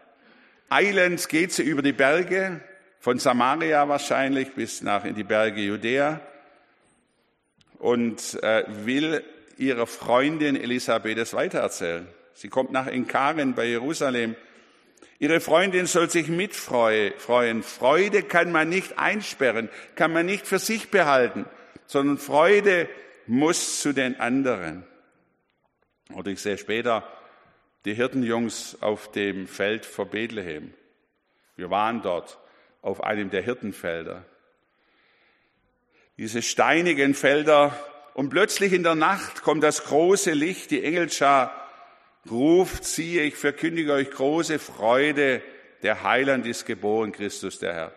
Eilends 0.69 1.29
geht 1.29 1.53
sie 1.53 1.63
über 1.63 1.83
die 1.83 1.93
Berge, 1.93 2.61
von 3.01 3.19
Samaria 3.19 3.89
wahrscheinlich 3.89 4.55
bis 4.55 4.83
nach 4.83 5.05
in 5.05 5.15
die 5.15 5.25
Berge 5.25 5.61
Judäa 5.61 6.21
und 7.79 8.43
äh, 8.43 8.65
will 8.85 9.25
ihrer 9.57 9.87
Freundin 9.87 10.57
Elisabeth 10.57 11.19
es 11.19 11.33
weitererzählen. 11.33 12.09
Sie 12.35 12.49
kommt 12.49 12.73
nach 12.73 12.87
Enkarin 12.87 13.55
bei 13.55 13.67
Jerusalem. 13.67 14.37
Ihre 15.19 15.41
Freundin 15.41 15.87
soll 15.87 16.09
sich 16.11 16.29
mitfreuen. 16.29 17.63
Freude 17.63 18.23
kann 18.23 18.53
man 18.53 18.69
nicht 18.69 18.99
einsperren, 18.99 19.69
kann 19.97 20.13
man 20.13 20.27
nicht 20.27 20.47
für 20.47 20.61
sich 20.61 20.91
behalten, 20.91 21.47
sondern 21.87 22.19
Freude 22.19 22.89
muss 23.27 23.81
zu 23.81 23.93
den 23.93 24.21
anderen. 24.21 24.85
Oder 26.15 26.31
ich 26.31 26.41
sehe 26.41 26.57
später 26.57 27.07
die 27.85 27.95
Hirtenjungs 27.95 28.79
auf 28.81 29.11
dem 29.11 29.49
Feld 29.49 29.85
vor 29.85 30.07
Bethlehem. 30.07 30.73
Wir 31.57 31.71
waren 31.71 32.01
dort 32.03 32.39
auf 32.83 33.03
einem 33.03 33.31
der 33.31 33.43
Hirtenfelder. 33.43 34.25
Diese 36.17 36.43
steinigen 36.43 37.15
Felder 37.15 37.79
und 38.15 38.31
plötzlich 38.31 38.73
in 38.73 38.83
der 38.83 38.95
Nacht 38.95 39.43
kommt 39.43 39.63
das 39.63 39.85
große 39.85 40.33
Licht, 40.33 40.71
die 40.71 40.83
Engelschar 40.83 41.68
ruft, 42.31 42.85
siehe, 42.85 43.23
ich 43.23 43.37
verkündige 43.37 43.93
euch 43.93 44.11
große 44.11 44.59
Freude, 44.59 45.43
der 45.83 46.03
Heiland 46.03 46.47
ist 46.47 46.67
geboren, 46.67 47.13
Christus 47.13 47.59
der 47.59 47.75
Herr. 47.75 47.95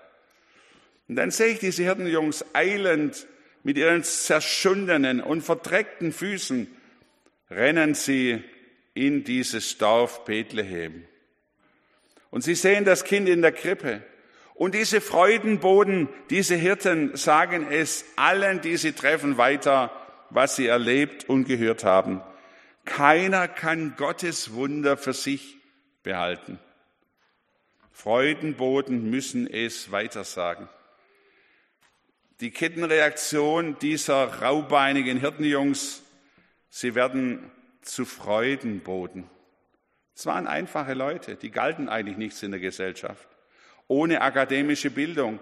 Und 1.08 1.16
dann 1.16 1.32
sehe 1.32 1.48
ich 1.48 1.60
diese 1.60 1.84
Hirtenjungs 1.84 2.46
eilend 2.54 3.28
mit 3.64 3.78
ihren 3.78 4.04
zerschundenen 4.04 5.22
und 5.22 5.42
verdreckten 5.42 6.12
Füßen 6.12 6.68
rennen 7.50 7.94
sie 7.94 8.44
in 8.94 9.24
dieses 9.24 9.78
Dorf 9.78 10.26
Bethlehem. 10.26 11.06
Und 12.30 12.44
sie 12.44 12.56
sehen 12.56 12.86
das 12.86 13.04
Kind 13.04 13.28
in 13.28 13.42
der 13.42 13.52
Krippe. 13.52 14.02
Und 14.54 14.76
diese 14.76 15.02
Freudenboden, 15.02 16.08
diese 16.30 16.56
Hirten 16.56 17.16
sagen 17.18 17.68
es 17.70 18.06
allen, 18.16 18.62
die 18.62 18.78
sie 18.78 18.94
treffen, 18.94 19.38
weiter, 19.38 19.92
was 20.30 20.56
sie 20.56 20.68
erlebt 20.68 21.28
und 21.28 21.46
gehört 21.46 21.84
haben. 21.84 22.22
Keiner 22.86 23.48
kann 23.48 23.96
Gottes 23.98 24.54
Wunder 24.54 24.98
für 24.98 25.14
sich 25.14 25.58
behalten. 26.04 26.60
Freudenboden 27.92 29.10
müssen 29.10 29.48
es 29.48 29.92
weitersagen. 29.92 30.68
Die 32.40 32.52
Kettenreaktion 32.52 33.78
dieser 33.80 34.42
raubeinigen 34.42 35.20
Hirtenjungs, 35.20 36.02
sie 36.70 36.96
werden 36.96 37.52
zu 37.82 38.06
Freudenboden. 38.06 39.30
Es 40.16 40.26
waren 40.26 40.48
einfache 40.48 40.94
Leute, 40.94 41.36
die 41.36 41.52
galten 41.52 41.88
eigentlich 41.88 42.18
nichts 42.18 42.42
in 42.42 42.52
der 42.52 42.60
Gesellschaft 42.60 43.28
ohne 43.92 44.22
akademische 44.22 44.90
Bildung. 44.90 45.40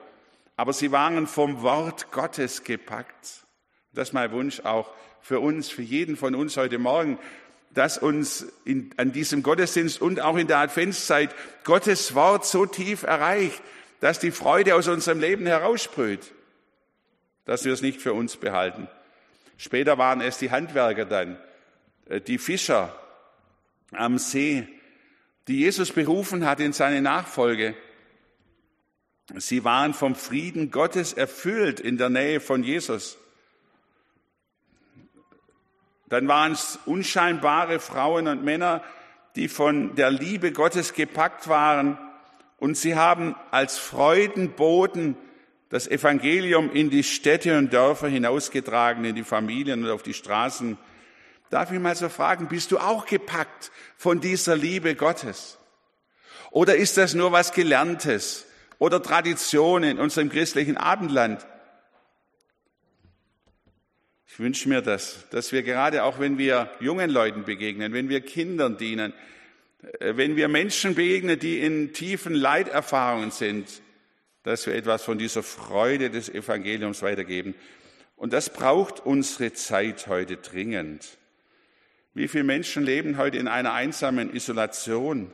Aber 0.58 0.74
sie 0.74 0.92
waren 0.92 1.28
vom 1.28 1.62
Wort 1.62 2.12
Gottes 2.12 2.64
gepackt. 2.64 3.46
Das 3.94 4.10
ist 4.10 4.14
mein 4.14 4.32
Wunsch 4.32 4.62
auch 4.62 4.92
für 5.22 5.40
uns, 5.40 5.70
für 5.70 5.82
jeden 5.82 6.16
von 6.16 6.36
uns 6.36 6.58
heute 6.58 6.78
Morgen, 6.78 7.20
dass 7.74 7.98
uns 7.98 8.48
in, 8.66 8.92
an 8.98 9.12
diesem 9.12 9.44
Gottesdienst 9.44 10.02
und 10.02 10.22
auch 10.22 10.38
in 10.38 10.48
der 10.48 10.58
Adventszeit 10.58 11.34
Gottes 11.64 12.16
Wort 12.16 12.46
so 12.46 12.66
tief 12.66 13.04
erreicht, 13.04 13.62
dass 14.00 14.20
die 14.20 14.32
Freude 14.32 14.76
aus 14.76 14.88
unserem 14.88 15.20
Leben 15.20 15.46
heraussprüht, 15.46 16.32
dass 17.46 17.66
wir 17.66 17.74
es 17.74 17.82
nicht 17.82 18.02
für 18.02 18.14
uns 18.14 18.38
behalten. 18.38 18.88
Später 19.58 19.98
waren 19.98 20.22
es 20.22 20.38
die 20.38 20.52
Handwerker 20.52 21.06
dann, 21.06 21.38
äh, 22.08 22.22
die 22.22 22.38
Fischer 22.38 22.96
am 23.92 24.18
See, 24.18 24.68
die 25.48 25.60
Jesus 25.60 25.92
berufen 25.92 26.46
hat 26.46 26.60
in 26.60 26.74
seine 26.74 27.02
Nachfolge. 27.02 27.76
Sie 29.36 29.64
waren 29.64 29.94
vom 29.94 30.16
Frieden 30.16 30.72
Gottes 30.72 31.14
erfüllt 31.14 31.80
in 31.80 31.98
der 31.98 32.10
Nähe 32.10 32.40
von 32.40 32.64
Jesus. 32.64 33.18
Dann 36.10 36.28
waren 36.28 36.52
es 36.54 36.80
unscheinbare 36.86 37.80
Frauen 37.80 38.28
und 38.28 38.44
Männer, 38.44 38.84
die 39.36 39.48
von 39.48 39.96
der 39.96 40.12
Liebe 40.12 40.52
Gottes 40.52 40.94
gepackt 40.94 41.48
waren 41.48 41.98
und 42.58 42.76
sie 42.76 42.96
haben 42.96 43.36
als 43.52 43.78
Freudenboten 43.78 45.16
das 45.70 45.88
Evangelium 45.88 46.72
in 46.72 46.90
die 46.90 47.04
Städte 47.04 47.58
und 47.58 47.72
Dörfer 47.72 48.08
hinausgetragen, 48.08 49.06
in 49.06 49.16
die 49.16 49.24
Familien 49.24 49.84
und 49.84 49.92
auf 49.92 50.02
die 50.02 50.16
Straßen. 50.16 50.78
Darf 51.52 51.72
ich 51.72 51.80
mal 51.80 51.96
so 51.96 52.10
fragen, 52.10 52.48
bist 52.48 52.72
du 52.72 52.80
auch 52.80 53.06
gepackt 53.06 53.72
von 53.96 54.20
dieser 54.20 54.56
Liebe 54.56 54.96
Gottes? 54.96 55.60
Oder 56.52 56.76
ist 56.76 56.98
das 56.98 57.14
nur 57.14 57.32
was 57.32 57.54
Gelerntes? 57.54 58.48
oder 58.80 59.04
Tradition 59.04 59.84
in 59.84 60.00
unserem 60.00 60.30
christlichen 60.30 60.78
Abendland. 60.78 61.46
Ich 64.32 64.40
wünsche 64.40 64.70
mir 64.70 64.82
das, 64.82 65.26
dass 65.32 65.52
wir 65.52 65.64
gerade 65.64 66.04
auch, 66.04 66.20
wenn 66.20 66.38
wir 66.38 66.70
jungen 66.80 67.10
Leuten 67.10 67.46
begegnen, 67.46 67.94
wenn 67.94 68.10
wir 68.10 68.22
Kindern 68.22 68.78
dienen, 68.78 69.12
äh, 70.00 70.16
wenn 70.18 70.36
wir 70.36 70.48
Menschen 70.48 70.94
begegnen, 70.94 71.40
die 71.40 71.60
in 71.60 71.94
tiefen 71.94 72.36
Leiterfahrungen 72.36 73.32
sind, 73.32 73.82
dass 74.44 74.68
wir 74.68 74.76
etwas 74.76 75.04
von 75.04 75.18
dieser 75.18 75.42
Freude 75.42 76.12
des 76.12 76.30
Evangeliums 76.30 77.02
weitergeben. 77.02 77.56
Und 78.16 78.32
das 78.32 78.54
braucht 78.54 79.00
unsere 79.04 79.52
Zeit 79.54 80.06
heute 80.06 80.38
dringend. 80.38 81.18
Wie 82.14 82.28
viele 82.28 82.44
Menschen 82.44 82.84
leben 82.84 83.18
heute 83.18 83.38
in 83.38 83.48
einer 83.48 83.74
einsamen 83.74 84.34
Isolation? 84.36 85.34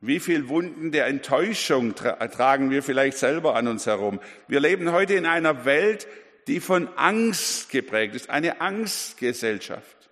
Wie 0.00 0.18
viel 0.18 0.48
Wunden 0.48 0.90
der 0.90 1.06
Enttäuschung 1.06 1.94
tragen 1.94 2.70
wir 2.70 2.82
vielleicht 2.82 3.18
selber 3.18 3.54
an 3.54 3.68
uns 3.68 3.86
herum? 3.86 4.18
Wir 4.48 4.58
leben 4.58 4.90
heute 4.90 5.14
in 5.14 5.26
einer 5.26 5.64
Welt, 5.64 6.08
die 6.46 6.60
von 6.60 6.88
Angst 6.96 7.70
geprägt 7.70 8.14
ist, 8.14 8.30
eine 8.30 8.60
Angstgesellschaft. 8.60 10.10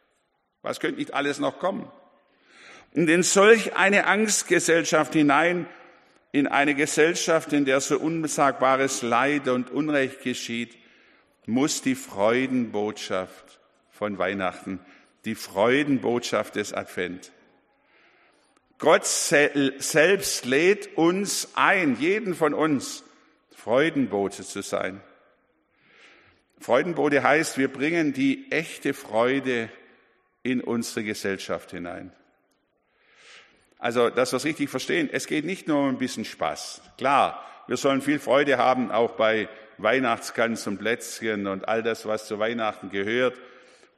Was 0.63 0.81
könnte 0.81 0.99
nicht 0.99 1.15
alles 1.15 1.39
noch 1.39 1.59
kommen? 1.59 1.91
Und 2.95 3.09
in 3.09 3.23
solch 3.23 3.77
eine 3.77 4.07
Angstgesellschaft 4.07 5.13
hinein, 5.13 5.67
in 6.33 6.47
eine 6.47 6.75
Gesellschaft, 6.75 7.53
in 7.53 7.65
der 7.65 7.81
so 7.81 7.99
unsagbares 7.99 9.03
Leid 9.03 9.49
und 9.49 9.71
Unrecht 9.71 10.23
geschieht, 10.23 10.77
muss 11.47 11.81
die 11.81 11.95
Freudenbotschaft 11.95 13.61
von 13.91 14.19
Weihnachten, 14.19 14.81
die 15.25 15.35
Freudenbotschaft 15.35 16.57
des 16.57 16.73
Advent. 16.73 17.33
Gott 18.79 19.07
selbst 19.07 20.45
lädt 20.45 20.97
uns 20.97 21.49
ein, 21.55 21.97
jeden 21.99 22.35
von 22.35 22.55
uns, 22.55 23.03
Freudenbote 23.57 24.45
zu 24.45 24.63
sein. 24.63 25.01
Freudenbote 26.61 27.23
heißt, 27.23 27.59
wir 27.59 27.73
bringen 27.73 28.13
die 28.13 28.51
echte 28.51 28.95
Freude 28.95 29.69
in 30.43 30.61
unsere 30.61 31.05
Gesellschaft 31.05 31.71
hinein. 31.71 32.13
Also, 33.79 34.11
dass 34.11 34.33
wir 34.33 34.39
es 34.39 34.45
richtig 34.45 34.71
verstehen, 34.71 35.09
es 35.13 35.27
geht 35.27 35.45
nicht 35.45 35.69
nur 35.69 35.81
um 35.81 35.89
ein 35.89 35.99
bisschen 35.99 36.25
Spaß. 36.25 36.83
Klar, 36.97 37.45
wir 37.69 37.77
sollen 37.77 38.03
viel 38.03 38.19
Freude 38.19 38.59
haben, 38.59 38.91
auch 38.91 39.13
bei 39.13 39.49
Weihnachtsgans 39.79 40.67
und 40.67 40.79
Plätzchen 40.79 41.47
und 41.47 41.69
all 41.69 41.83
das, 41.83 42.07
was 42.07 42.27
zu 42.27 42.41
Weihnachten 42.41 42.91
gehört, 42.91 43.37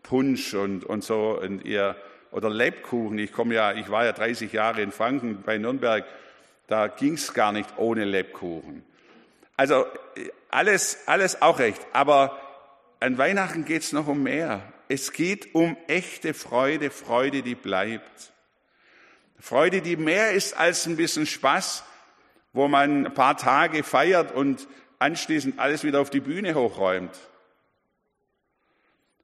Punsch 0.02 0.52
und, 0.52 0.84
und 0.84 1.02
so, 1.02 1.40
und 1.40 1.64
ihr, 1.64 1.96
oder 2.30 2.50
Lebkuchen. 2.50 3.18
Ich 3.18 3.32
komme 3.32 3.54
ja, 3.54 3.72
ich 3.72 3.90
war 3.90 4.04
ja 4.04 4.12
30 4.12 4.52
Jahre 4.52 4.82
in 4.82 4.92
Franken 4.92 5.42
bei 5.42 5.56
Nürnberg, 5.56 6.04
da 6.66 6.88
ging 6.88 7.14
es 7.14 7.32
gar 7.32 7.52
nicht 7.52 7.70
ohne 7.78 8.04
Lebkuchen. 8.04 8.84
Also 9.56 9.86
alles, 10.50 10.98
alles 11.06 11.40
auch 11.40 11.58
recht, 11.58 11.80
aber 11.92 12.38
an 13.00 13.16
Weihnachten 13.16 13.64
geht 13.64 13.83
es 13.83 13.92
noch 13.92 14.07
um 14.07 14.23
mehr. 14.23 14.73
Es 14.88 15.12
geht 15.12 15.54
um 15.54 15.76
echte 15.88 16.35
Freude, 16.35 16.90
Freude, 16.90 17.42
die 17.42 17.54
bleibt. 17.54 18.33
Freude, 19.38 19.80
die 19.80 19.97
mehr 19.97 20.33
ist 20.33 20.54
als 20.54 20.87
ein 20.87 20.97
bisschen 20.97 21.26
Spaß, 21.26 21.83
wo 22.52 22.69
man 22.69 23.07
ein 23.07 23.14
paar 23.14 23.37
Tage 23.37 23.83
feiert 23.83 24.33
und 24.33 24.69
anschließend 24.99 25.59
alles 25.59 25.83
wieder 25.83 26.00
auf 26.00 26.11
die 26.11 26.21
Bühne 26.21 26.54
hochräumt. 26.54 27.19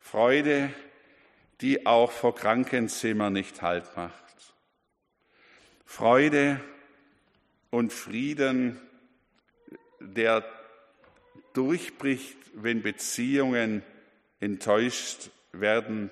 Freude, 0.01 0.73
die 1.61 1.85
auch 1.85 2.13
vor 2.13 2.35
Krankenzimmer 2.35 3.29
nicht 3.29 3.61
Halt 3.61 3.97
macht. 3.97 4.15
Freude 5.85 6.61
und 7.71 7.93
Frieden, 7.93 8.81
der 10.01 10.45
durchbricht, 11.57 12.37
wenn 12.55 12.83
Beziehungen 12.83 13.83
enttäuscht 14.41 15.31
werden 15.53 16.11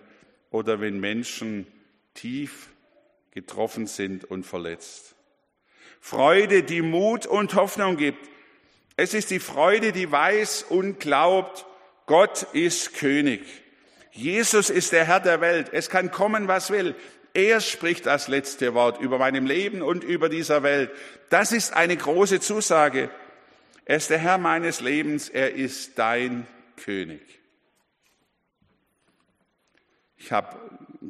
oder 0.50 0.80
wenn 0.80 1.00
Menschen 1.00 1.66
tief 2.14 2.70
getroffen 3.32 3.86
sind 3.86 4.24
und 4.24 4.44
verletzt. 4.44 5.14
Freude, 6.00 6.62
die 6.62 6.82
Mut 6.82 7.26
und 7.26 7.54
Hoffnung 7.54 7.96
gibt. 7.96 8.28
Es 8.96 9.14
ist 9.14 9.30
die 9.30 9.40
Freude, 9.40 9.92
die 9.92 10.10
weiß 10.10 10.64
und 10.68 11.00
glaubt, 11.00 11.66
Gott 12.06 12.46
ist 12.52 12.94
König. 12.94 13.42
Jesus 14.12 14.70
ist 14.70 14.92
der 14.92 15.04
Herr 15.04 15.20
der 15.20 15.40
Welt. 15.40 15.70
Es 15.72 15.90
kann 15.90 16.10
kommen, 16.10 16.46
was 16.46 16.70
will. 16.70 16.94
Er 17.32 17.60
spricht 17.60 18.06
das 18.06 18.28
letzte 18.28 18.74
Wort 18.74 19.00
über 19.00 19.18
meinem 19.18 19.46
Leben 19.46 19.82
und 19.82 20.04
über 20.04 20.28
dieser 20.28 20.62
Welt. 20.62 20.90
Das 21.30 21.50
ist 21.50 21.72
eine 21.72 21.96
große 21.96 22.38
Zusage. 22.38 23.10
Er 23.84 23.96
ist 23.96 24.10
der 24.10 24.18
Herr 24.18 24.38
meines 24.38 24.80
Lebens. 24.80 25.28
Er 25.28 25.54
ist 25.54 25.98
dein 25.98 26.46
König. 26.76 27.20
Ich 30.16 30.32
habe 30.32 30.56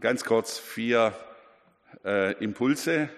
ganz 0.01 0.25
kurz 0.25 0.59
vier 0.59 1.15
äh, 2.05 2.33
Impulse, 2.43 3.09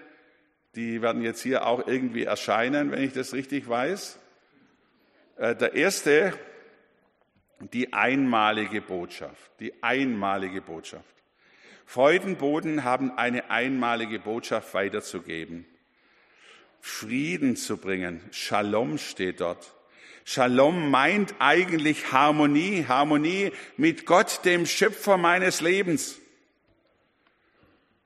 die 0.75 1.01
werden 1.01 1.23
jetzt 1.23 1.41
hier 1.41 1.65
auch 1.65 1.87
irgendwie 1.87 2.23
erscheinen, 2.23 2.91
wenn 2.91 3.01
ich 3.01 3.13
das 3.13 3.33
richtig 3.33 3.67
weiß. 3.67 4.19
Äh, 5.37 5.55
der 5.55 5.73
erste, 5.73 6.33
die 7.73 7.93
einmalige 7.93 8.81
Botschaft, 8.81 9.51
die 9.59 9.81
einmalige 9.81 10.61
Botschaft. 10.61 11.03
Freudenboden 11.87 12.83
haben 12.83 13.17
eine 13.17 13.49
einmalige 13.49 14.19
Botschaft 14.19 14.73
weiterzugeben. 14.75 15.65
Frieden 16.81 17.55
zu 17.55 17.77
bringen. 17.77 18.21
Shalom 18.31 18.97
steht 18.97 19.41
dort. 19.41 19.73
Shalom 20.25 20.91
meint 20.91 21.35
eigentlich 21.39 22.11
Harmonie, 22.11 22.85
Harmonie 22.87 23.51
mit 23.77 24.05
Gott, 24.05 24.41
dem 24.43 24.65
Schöpfer 24.65 25.17
meines 25.17 25.61
Lebens. 25.61 26.19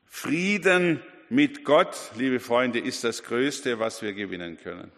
Frieden 0.05 1.01
mit 1.29 1.63
Gott, 1.65 1.95
liebe 2.15 2.39
Freunde, 2.39 2.79
ist 2.79 3.03
das 3.03 3.23
Größte, 3.23 3.79
was 3.79 4.01
wir 4.01 4.13
gewinnen 4.13 4.57
können. 4.61 4.91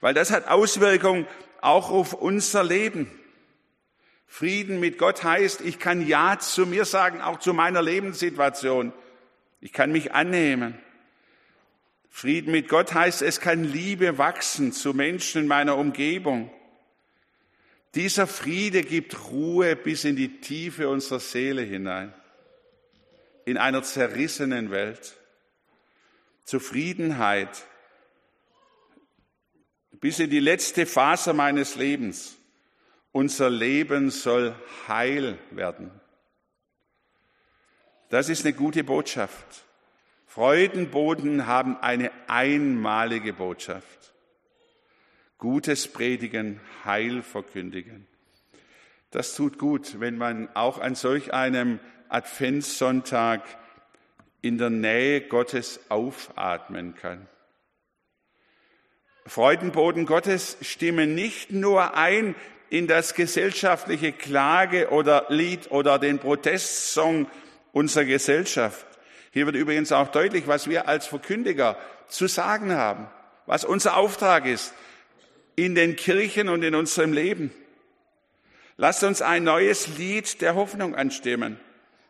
Weil 0.00 0.12
das 0.12 0.30
hat 0.30 0.48
Auswirkungen 0.48 1.26
auch 1.60 1.90
auf 1.90 2.12
unser 2.12 2.64
Leben. 2.64 3.10
Frieden 4.26 4.80
mit 4.80 4.98
Gott 4.98 5.24
heißt, 5.24 5.60
ich 5.60 5.78
kann 5.78 6.06
Ja 6.06 6.38
zu 6.38 6.66
mir 6.66 6.84
sagen, 6.84 7.20
auch 7.20 7.38
zu 7.38 7.54
meiner 7.54 7.82
Lebenssituation. 7.82 8.92
Ich 9.60 9.72
kann 9.72 9.92
mich 9.92 10.12
annehmen. 10.12 10.78
Frieden 12.10 12.52
mit 12.52 12.68
Gott 12.68 12.92
heißt, 12.92 13.22
es 13.22 13.40
kann 13.40 13.64
Liebe 13.64 14.18
wachsen 14.18 14.72
zu 14.72 14.92
Menschen 14.92 15.42
in 15.42 15.48
meiner 15.48 15.76
Umgebung. 15.76 16.50
Dieser 17.94 18.26
Friede 18.26 18.82
gibt 18.82 19.30
Ruhe 19.30 19.74
bis 19.76 20.04
in 20.04 20.16
die 20.16 20.40
Tiefe 20.40 20.88
unserer 20.88 21.20
Seele 21.20 21.62
hinein 21.62 22.12
in 23.44 23.56
einer 23.56 23.82
zerrissenen 23.82 24.70
Welt. 24.70 25.16
Zufriedenheit 26.44 27.64
bis 30.00 30.18
in 30.18 30.30
die 30.30 30.40
letzte 30.40 30.86
Phase 30.86 31.32
meines 31.32 31.76
Lebens. 31.76 32.36
Unser 33.12 33.50
Leben 33.50 34.10
soll 34.10 34.54
heil 34.86 35.38
werden. 35.50 35.90
Das 38.08 38.28
ist 38.28 38.44
eine 38.44 38.54
gute 38.54 38.84
Botschaft. 38.84 39.64
Freudenboden 40.30 41.48
haben 41.48 41.76
eine 41.78 42.12
einmalige 42.28 43.32
Botschaft. 43.32 44.12
Gutes 45.38 45.88
Predigen, 45.88 46.60
Heil 46.84 47.22
verkündigen. 47.22 48.06
Das 49.10 49.34
tut 49.34 49.58
gut, 49.58 49.98
wenn 49.98 50.18
man 50.18 50.48
auch 50.54 50.78
an 50.78 50.94
solch 50.94 51.34
einem 51.34 51.80
Adventssonntag 52.08 53.42
in 54.40 54.56
der 54.56 54.70
Nähe 54.70 55.20
Gottes 55.22 55.80
aufatmen 55.88 56.94
kann. 56.94 57.26
Freudenboden 59.26 60.06
Gottes 60.06 60.58
stimmen 60.60 61.16
nicht 61.16 61.50
nur 61.50 61.96
ein 61.96 62.36
in 62.68 62.86
das 62.86 63.14
gesellschaftliche 63.14 64.12
Klage 64.12 64.90
oder 64.90 65.26
Lied 65.30 65.72
oder 65.72 65.98
den 65.98 66.20
Protestsong 66.20 67.26
unserer 67.72 68.04
Gesellschaft. 68.04 68.86
Hier 69.30 69.46
wird 69.46 69.56
übrigens 69.56 69.92
auch 69.92 70.08
deutlich, 70.08 70.46
was 70.46 70.68
wir 70.68 70.88
als 70.88 71.06
Verkündiger 71.06 71.76
zu 72.08 72.26
sagen 72.26 72.72
haben, 72.72 73.08
was 73.46 73.64
unser 73.64 73.96
Auftrag 73.96 74.46
ist 74.46 74.74
in 75.56 75.74
den 75.74 75.96
Kirchen 75.96 76.48
und 76.48 76.62
in 76.62 76.74
unserem 76.74 77.12
Leben. 77.12 77.52
Lasst 78.76 79.04
uns 79.04 79.22
ein 79.22 79.44
neues 79.44 79.98
Lied 79.98 80.40
der 80.40 80.54
Hoffnung 80.54 80.94
anstimmen. 80.94 81.60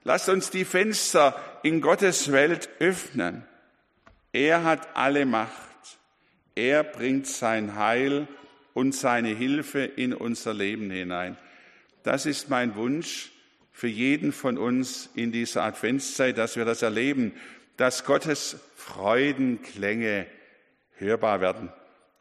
Lasst 0.04 0.28
uns 0.28 0.50
die 0.50 0.64
Fenster 0.64 1.34
in 1.62 1.80
Gottes 1.80 2.32
Welt 2.32 2.70
öffnen. 2.78 3.44
Er 4.32 4.64
hat 4.64 4.96
alle 4.96 5.26
Macht. 5.26 5.50
Er 6.54 6.84
bringt 6.84 7.26
sein 7.26 7.74
Heil 7.76 8.28
und 8.72 8.94
seine 8.94 9.30
Hilfe 9.30 9.80
in 9.80 10.14
unser 10.14 10.54
Leben 10.54 10.90
hinein. 10.90 11.36
Das 12.02 12.24
ist 12.24 12.48
mein 12.48 12.76
Wunsch 12.76 13.30
für 13.72 13.88
jeden 13.88 14.32
von 14.32 14.58
uns 14.58 15.08
in 15.14 15.32
dieser 15.32 15.62
Adventszeit, 15.62 16.36
dass 16.38 16.56
wir 16.56 16.64
das 16.64 16.82
erleben, 16.82 17.32
dass 17.76 18.04
Gottes 18.04 18.56
Freudenklänge 18.76 20.26
hörbar 20.96 21.40
werden. 21.40 21.72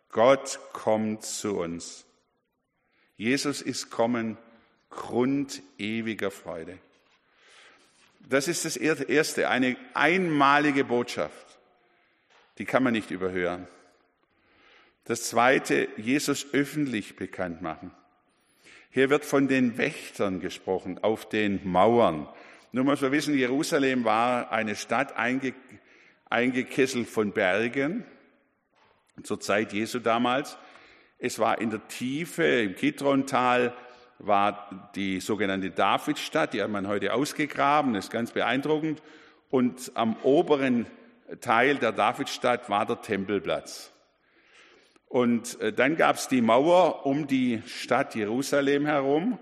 Gott 0.09 0.59
kommt 0.73 1.23
zu 1.23 1.57
uns. 1.57 2.05
Jesus 3.17 3.61
ist 3.61 3.89
kommen, 3.89 4.37
Grund 4.89 5.61
ewiger 5.77 6.31
Freude. 6.31 6.79
Das 8.27 8.47
ist 8.47 8.65
das 8.65 8.77
Erste, 8.77 9.49
eine 9.49 9.75
einmalige 9.93 10.83
Botschaft. 10.83 11.59
Die 12.57 12.65
kann 12.65 12.83
man 12.83 12.93
nicht 12.93 13.11
überhören. 13.11 13.67
Das 15.05 15.23
Zweite, 15.23 15.87
Jesus 15.97 16.53
öffentlich 16.53 17.15
bekannt 17.15 17.61
machen. 17.61 17.91
Hier 18.91 19.11
wird 19.11 19.23
von 19.23 19.47
den 19.47 19.77
Wächtern 19.77 20.39
gesprochen, 20.39 20.97
auf 21.03 21.29
den 21.29 21.59
Mauern. 21.63 22.27
Nun 22.71 22.85
muss 22.85 23.01
man 23.01 23.11
wissen, 23.11 23.37
Jerusalem 23.37 24.03
war 24.03 24.51
eine 24.51 24.75
Stadt 24.75 25.15
einge, 25.15 25.53
eingekesselt 26.29 27.07
von 27.07 27.31
Bergen, 27.31 28.03
zur 29.21 29.39
Zeit 29.39 29.73
Jesu 29.73 29.99
damals. 29.99 30.57
Es 31.19 31.37
war 31.37 31.61
in 31.61 31.69
der 31.69 31.87
Tiefe, 31.87 32.43
im 32.43 32.75
Kidrontal, 32.75 33.75
war 34.17 34.91
die 34.95 35.19
sogenannte 35.19 35.69
Davidstadt, 35.69 36.53
die 36.53 36.61
hat 36.61 36.69
man 36.69 36.87
heute 36.87 37.13
ausgegraben, 37.13 37.93
ist 37.93 38.11
ganz 38.11 38.31
beeindruckend. 38.31 39.03
Und 39.49 39.91
am 39.93 40.15
oberen 40.23 40.87
Teil 41.41 41.77
der 41.77 41.91
Davidstadt 41.91 42.69
war 42.69 42.85
der 42.87 43.01
Tempelplatz. 43.01 43.91
Und 45.09 45.59
äh, 45.59 45.73
dann 45.73 45.97
gab 45.97 46.15
es 46.17 46.27
die 46.27 46.41
Mauer 46.41 47.05
um 47.05 47.25
die 47.27 47.63
Stadt 47.65 48.15
Jerusalem 48.15 48.85
herum 48.85 49.39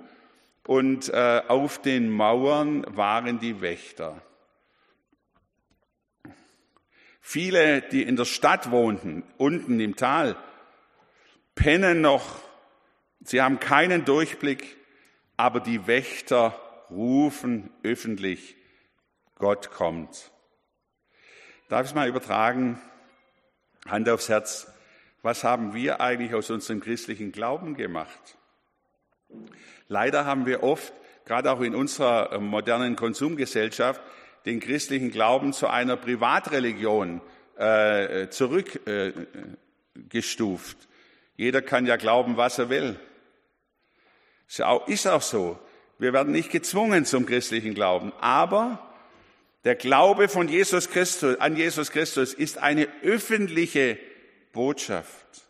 und 0.65 1.09
äh, 1.09 1.41
auf 1.47 1.81
den 1.81 2.09
Mauern 2.09 2.85
waren 2.95 3.39
die 3.39 3.61
Wächter. 3.61 4.21
Viele, 7.19 7.81
die 7.81 8.03
in 8.03 8.15
der 8.15 8.23
Stadt 8.23 8.71
wohnten, 8.71 9.23
unten 9.37 9.81
im 9.81 9.97
Tal, 9.97 10.37
pennen 11.55 11.99
noch, 11.99 12.41
sie 13.19 13.41
haben 13.41 13.59
keinen 13.59 14.05
Durchblick, 14.05 14.77
aber 15.35 15.59
die 15.59 15.85
Wächter 15.85 16.57
rufen 16.89 17.69
öffentlich, 17.83 18.55
Gott 19.35 19.71
kommt. 19.71 20.31
Darf 21.67 21.81
ich 21.81 21.89
es 21.89 21.95
mal 21.95 22.07
übertragen? 22.07 22.81
Hand 23.85 24.07
aufs 24.07 24.29
Herz. 24.29 24.71
Was 25.21 25.43
haben 25.43 25.73
wir 25.73 26.01
eigentlich 26.01 26.33
aus 26.33 26.49
unserem 26.49 26.79
christlichen 26.79 27.31
Glauben 27.31 27.75
gemacht? 27.75 28.37
Leider 29.87 30.25
haben 30.25 30.45
wir 30.45 30.63
oft, 30.63 30.93
gerade 31.25 31.51
auch 31.51 31.61
in 31.61 31.75
unserer 31.75 32.33
äh, 32.33 32.39
modernen 32.39 32.95
Konsumgesellschaft, 32.95 34.01
den 34.45 34.59
christlichen 34.59 35.11
Glauben 35.11 35.53
zu 35.53 35.67
einer 35.67 35.97
Privatreligion 35.97 37.21
äh, 37.57 38.29
zurückgestuft. 38.29 40.77
Äh, 40.77 40.85
Jeder 41.35 41.61
kann 41.61 41.85
ja 41.85 41.97
glauben, 41.97 42.37
was 42.37 42.59
er 42.59 42.69
will. 42.69 42.97
Ist 44.47 44.61
auch, 44.61 44.87
ist 44.87 45.07
auch 45.07 45.21
so. 45.21 45.59
Wir 45.99 46.13
werden 46.13 46.31
nicht 46.31 46.51
gezwungen 46.51 47.05
zum 47.05 47.25
christlichen 47.25 47.73
Glauben, 47.73 48.13
aber 48.21 48.79
der 49.63 49.75
Glaube 49.75 50.29
von 50.29 50.47
Jesus 50.47 50.89
Christus, 50.89 51.39
an 51.39 51.57
Jesus 51.57 51.91
Christus 51.91 52.33
ist 52.33 52.59
eine 52.59 52.87
öffentliche 53.03 53.97
Botschaft. 54.57 55.43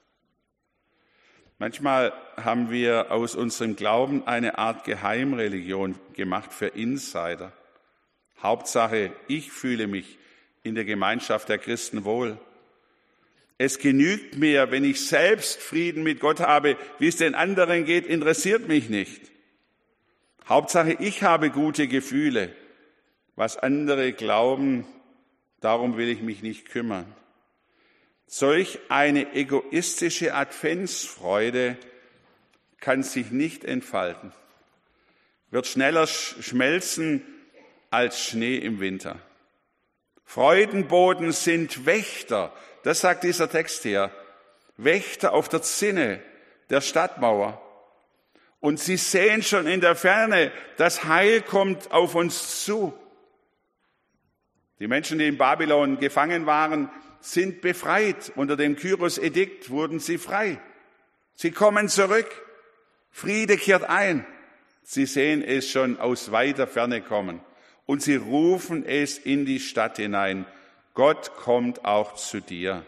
Manchmal 1.59 2.11
haben 2.35 2.69
wir 2.69 3.09
aus 3.09 3.35
unserem 3.35 3.77
Glauben 3.77 4.27
eine 4.27 4.57
Art 4.57 4.83
Geheimreligion 4.83 5.95
gemacht 6.13 6.51
für 6.51 6.67
Insider. 6.67 7.53
Hauptsache, 8.43 9.13
ich 9.29 9.49
fühle 9.49 9.87
mich 9.87 10.17
in 10.61 10.75
der 10.75 10.83
Gemeinschaft 10.83 11.47
der 11.47 11.57
Christen 11.57 12.03
wohl. 12.03 12.37
Es 13.57 13.79
genügt 13.79 14.35
mir, 14.35 14.71
wenn 14.71 14.83
ich 14.83 15.07
selbst 15.07 15.61
Frieden 15.61 16.03
mit 16.03 16.19
Gott 16.19 16.41
habe. 16.41 16.75
Wie 16.99 17.07
es 17.07 17.15
den 17.15 17.33
anderen 17.33 17.85
geht, 17.85 18.07
interessiert 18.07 18.67
mich 18.67 18.89
nicht. 18.89 19.21
Hauptsache, 20.49 20.97
ich 20.99 21.23
habe 21.23 21.49
gute 21.49 21.87
Gefühle. 21.87 22.53
Was 23.37 23.55
andere 23.55 24.11
glauben, 24.11 24.85
darum 25.61 25.95
will 25.95 26.09
ich 26.09 26.21
mich 26.21 26.41
nicht 26.41 26.67
kümmern. 26.67 27.05
Solch 28.27 28.79
eine 28.89 29.33
egoistische 29.33 30.35
Adventsfreude 30.35 31.77
kann 32.81 33.01
sich 33.01 33.31
nicht 33.31 33.63
entfalten, 33.63 34.33
wird 35.49 35.65
schneller 35.65 36.07
schmelzen 36.07 37.23
als 37.89 38.21
Schnee 38.21 38.57
im 38.57 38.81
Winter. 38.81 39.17
Freudenboden 40.25 41.31
sind 41.31 41.85
Wächter, 41.85 42.53
das 42.83 42.99
sagt 42.99 43.23
dieser 43.23 43.49
Text 43.49 43.83
hier, 43.83 44.11
Wächter 44.75 45.31
auf 45.31 45.47
der 45.47 45.61
Zinne 45.61 46.21
der 46.69 46.81
Stadtmauer. 46.81 47.61
Und 48.59 48.79
sie 48.79 48.97
sehen 48.97 49.41
schon 49.41 49.67
in 49.67 49.79
der 49.79 49.95
Ferne, 49.95 50.51
das 50.75 51.05
Heil 51.05 51.41
kommt 51.41 51.91
auf 51.91 52.13
uns 52.13 52.65
zu. 52.65 52.93
Die 54.79 54.87
Menschen, 54.87 55.17
die 55.17 55.27
in 55.27 55.37
Babylon 55.37 55.97
gefangen 55.99 56.45
waren, 56.45 56.89
sind 57.19 57.61
befreit. 57.61 58.31
Unter 58.35 58.55
dem 58.55 58.75
Kyros-Edikt 58.75 59.69
wurden 59.69 59.99
sie 59.99 60.17
frei. 60.17 60.59
Sie 61.35 61.51
kommen 61.51 61.89
zurück. 61.89 62.29
Friede 63.11 63.57
kehrt 63.57 63.83
ein. 63.83 64.25
Sie 64.83 65.05
sehen 65.05 65.43
es 65.43 65.69
schon 65.69 65.99
aus 65.99 66.31
weiter 66.31 66.67
Ferne 66.67 67.01
kommen 67.01 67.41
und 67.85 68.01
sie 68.01 68.15
rufen 68.15 68.85
es 68.85 69.17
in 69.17 69.45
die 69.45 69.59
Stadt 69.59 69.97
hinein. 69.97 70.45
Gott 70.93 71.35
kommt 71.35 71.83
auch 71.85 72.15
zu 72.15 72.39
dir. 72.39 72.85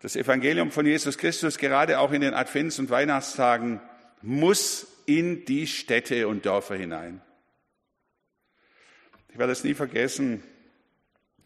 Das 0.00 0.14
Evangelium 0.14 0.70
von 0.70 0.86
Jesus 0.86 1.18
Christus, 1.18 1.58
gerade 1.58 1.98
auch 1.98 2.12
in 2.12 2.20
den 2.20 2.34
Advents- 2.34 2.78
und 2.78 2.90
Weihnachtstagen, 2.90 3.80
muss 4.22 4.86
in 5.06 5.44
die 5.44 5.66
Städte 5.66 6.28
und 6.28 6.46
Dörfer 6.46 6.76
hinein. 6.76 7.22
Ich 9.30 9.38
werde 9.38 9.52
es 9.52 9.64
nie 9.64 9.74
vergessen. 9.74 10.42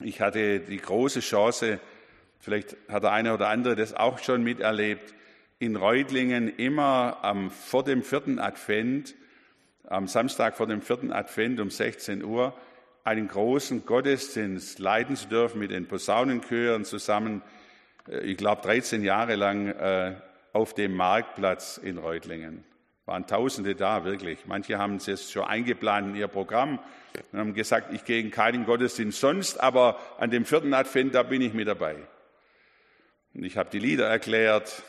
Ich 0.02 0.20
hatte 0.20 0.60
die 0.60 0.78
große 0.78 1.20
Chance, 1.20 1.78
vielleicht 2.38 2.76
hat 2.88 3.02
der 3.02 3.12
eine 3.12 3.34
oder 3.34 3.48
andere 3.48 3.76
das 3.76 3.94
auch 3.94 4.18
schon 4.18 4.42
miterlebt, 4.42 5.14
in 5.58 5.76
Reutlingen 5.76 6.48
immer 6.56 7.18
am, 7.22 7.50
vor 7.50 7.84
dem 7.84 8.02
vierten 8.02 8.38
Advent 8.38 9.14
am 9.84 10.06
Samstag 10.06 10.56
vor 10.56 10.66
dem 10.66 10.80
vierten 10.82 11.12
Advent 11.12 11.60
um 11.60 11.68
16 11.68 12.24
Uhr 12.24 12.54
einen 13.04 13.28
großen 13.28 13.84
Gottesdienst 13.84 14.78
leiten 14.78 15.16
zu 15.16 15.28
dürfen 15.28 15.58
mit 15.58 15.70
den 15.70 15.86
Posaunenchören 15.86 16.84
zusammen, 16.84 17.42
äh, 18.08 18.20
ich 18.20 18.36
glaube 18.36 18.62
13 18.62 19.02
Jahre 19.02 19.34
lang 19.34 19.66
äh, 19.68 20.14
auf 20.52 20.74
dem 20.74 20.94
Marktplatz 20.94 21.76
in 21.76 21.98
Reutlingen. 21.98 22.64
Waren 23.06 23.26
Tausende 23.26 23.74
da, 23.74 24.04
wirklich. 24.04 24.46
Manche 24.46 24.78
haben 24.78 24.96
es 24.96 25.06
jetzt 25.06 25.32
schon 25.32 25.44
eingeplant 25.44 26.08
in 26.08 26.16
ihr 26.16 26.28
Programm 26.28 26.78
und 27.32 27.38
haben 27.38 27.54
gesagt, 27.54 27.92
ich 27.92 28.04
gehe 28.04 28.20
in 28.20 28.30
keinen 28.30 28.64
Gottesdienst 28.64 29.20
sonst, 29.20 29.60
aber 29.60 29.98
an 30.18 30.30
dem 30.30 30.44
vierten 30.44 30.72
Advent, 30.74 31.14
da 31.14 31.22
bin 31.22 31.42
ich 31.42 31.52
mit 31.52 31.66
dabei. 31.66 31.96
Und 33.34 33.44
ich 33.44 33.56
habe 33.56 33.70
die 33.70 33.78
Lieder 33.78 34.06
erklärt 34.06 34.82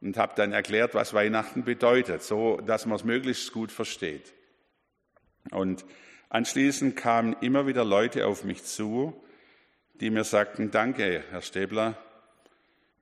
und 0.00 0.16
habe 0.16 0.34
dann 0.36 0.52
erklärt, 0.52 0.94
was 0.94 1.14
Weihnachten 1.14 1.64
bedeutet, 1.64 2.22
so 2.22 2.58
dass 2.58 2.86
man 2.86 2.96
es 2.96 3.04
möglichst 3.04 3.52
gut 3.52 3.72
versteht. 3.72 4.32
Und 5.50 5.84
anschließend 6.28 6.96
kamen 6.96 7.36
immer 7.40 7.66
wieder 7.66 7.84
Leute 7.84 8.26
auf 8.26 8.44
mich 8.44 8.64
zu, 8.64 9.20
die 9.94 10.10
mir 10.10 10.24
sagten, 10.24 10.70
danke, 10.70 11.24
Herr 11.30 11.42
Stäbler, 11.42 11.96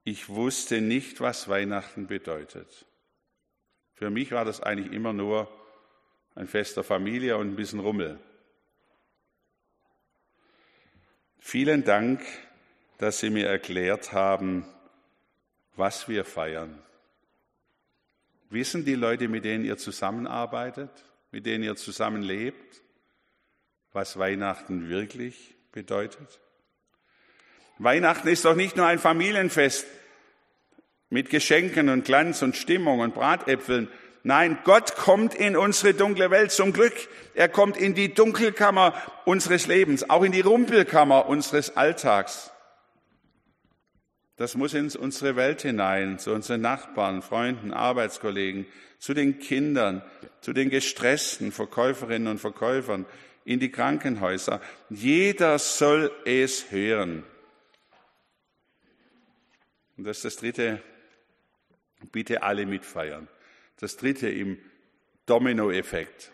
ich 0.05 0.29
wusste 0.29 0.81
nicht, 0.81 1.21
was 1.21 1.49
Weihnachten 1.49 2.07
bedeutet. 2.07 2.87
Für 3.95 4.11
mich 4.11 4.33
war 4.33 4.45
das 4.45 4.61
eigentlich 4.61 4.93
immer 4.93 5.13
nur 5.13 5.51
ein 6.35 6.47
Fest 6.47 6.77
der 6.77 6.85
Familie 6.85 7.37
und 7.37 7.49
ein 7.49 7.57
bisschen 7.57 7.81
Rummel. 7.81 8.19
Vielen 11.39 11.85
Dank, 11.85 12.21
dass 12.99 13.21
Sie 13.21 13.31
mir 13.31 13.47
erklärt 13.47 14.13
haben, 14.13 14.67
was 15.77 16.09
wir 16.09 16.25
feiern. 16.25 16.83
Wissen 18.51 18.85
die 18.85 18.95
Leute, 18.95 19.29
mit 19.29 19.45
denen 19.45 19.65
ihr 19.65 19.77
zusammenarbeitet? 19.77 20.91
mit 21.35 21.47
denen 21.47 21.65
ihr 21.65 21.75
zusammenlebt, 21.75 22.81
was 23.93 24.17
Weihnachten 24.21 24.89
wirklich 24.89 25.57
bedeutet? 25.73 26.39
Weihnachten 27.79 28.29
ist 28.29 28.45
doch 28.45 28.55
nicht 28.55 28.77
nur 28.77 28.87
ein 28.87 29.01
Familienfest 29.01 29.85
mit 31.15 31.31
Geschenken 31.31 31.91
und 31.91 32.05
Glanz 32.05 32.43
und 32.43 32.57
Stimmung 32.57 32.99
und 32.99 33.15
Bratäpfeln. 33.15 33.87
Nein, 34.25 34.59
Gott 34.65 34.97
kommt 34.97 35.33
in 35.37 35.57
unsere 35.57 35.95
dunkle 35.95 36.33
Welt 36.33 36.51
zum 36.51 36.73
Glück. 36.73 36.95
Er 37.35 37.49
kommt 37.49 37.77
in 37.77 37.95
die 37.95 38.13
Dunkelkammer 38.13 39.01
unseres 39.25 39.69
Lebens, 39.69 40.11
auch 40.11 40.25
in 40.25 40.33
die 40.33 40.41
Rumpelkammer 40.41 41.27
unseres 41.27 41.77
Alltags. 41.77 42.51
Das 44.37 44.57
muss 44.57 44.75
in 44.75 44.91
unsere 44.97 45.37
Welt 45.37 45.63
hinein, 45.63 46.19
zu 46.19 46.33
unseren 46.33 46.63
Nachbarn, 46.63 47.23
Freunden, 47.23 47.73
Arbeitskollegen, 47.73 48.67
zu 48.99 49.15
den 49.15 49.39
Kindern, 49.39 50.03
zu 50.41 50.53
den 50.53 50.69
gestressten 50.69 51.53
Verkäuferinnen 51.53 52.27
und 52.27 52.41
Verkäufern, 52.41 53.07
in 53.45 53.61
die 53.61 53.71
Krankenhäuser. 53.71 54.61
Jeder 54.91 55.61
soll 55.61 56.11
es 56.25 56.73
hören. 56.73 57.23
Und 59.97 60.09
das 60.09 60.17
ist 60.17 60.25
das 60.25 60.37
dritte, 60.39 60.83
bitte 62.13 62.43
alle 62.43 62.67
mitfeiern. 62.67 63.29
Das 63.81 63.97
dritte 63.97 64.29
im 64.29 64.59
Dominoeffekt. 65.27 66.33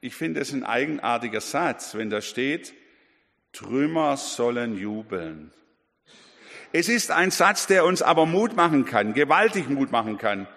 Ich 0.00 0.14
finde 0.14 0.40
es 0.40 0.52
ein 0.52 0.64
eigenartiger 0.64 1.40
Satz, 1.40 1.94
wenn 1.94 2.10
da 2.10 2.20
steht, 2.20 2.74
Trümmer 3.52 4.16
sollen 4.16 4.76
jubeln. 4.76 5.52
Es 6.72 6.88
ist 6.88 7.10
ein 7.10 7.30
Satz, 7.30 7.66
der 7.66 7.84
uns 7.84 8.00
aber 8.00 8.24
Mut 8.24 8.56
machen 8.56 8.86
kann, 8.86 9.12
gewaltig 9.12 9.68
Mut 9.68 9.92
machen 9.92 10.16
kann. 10.16 10.48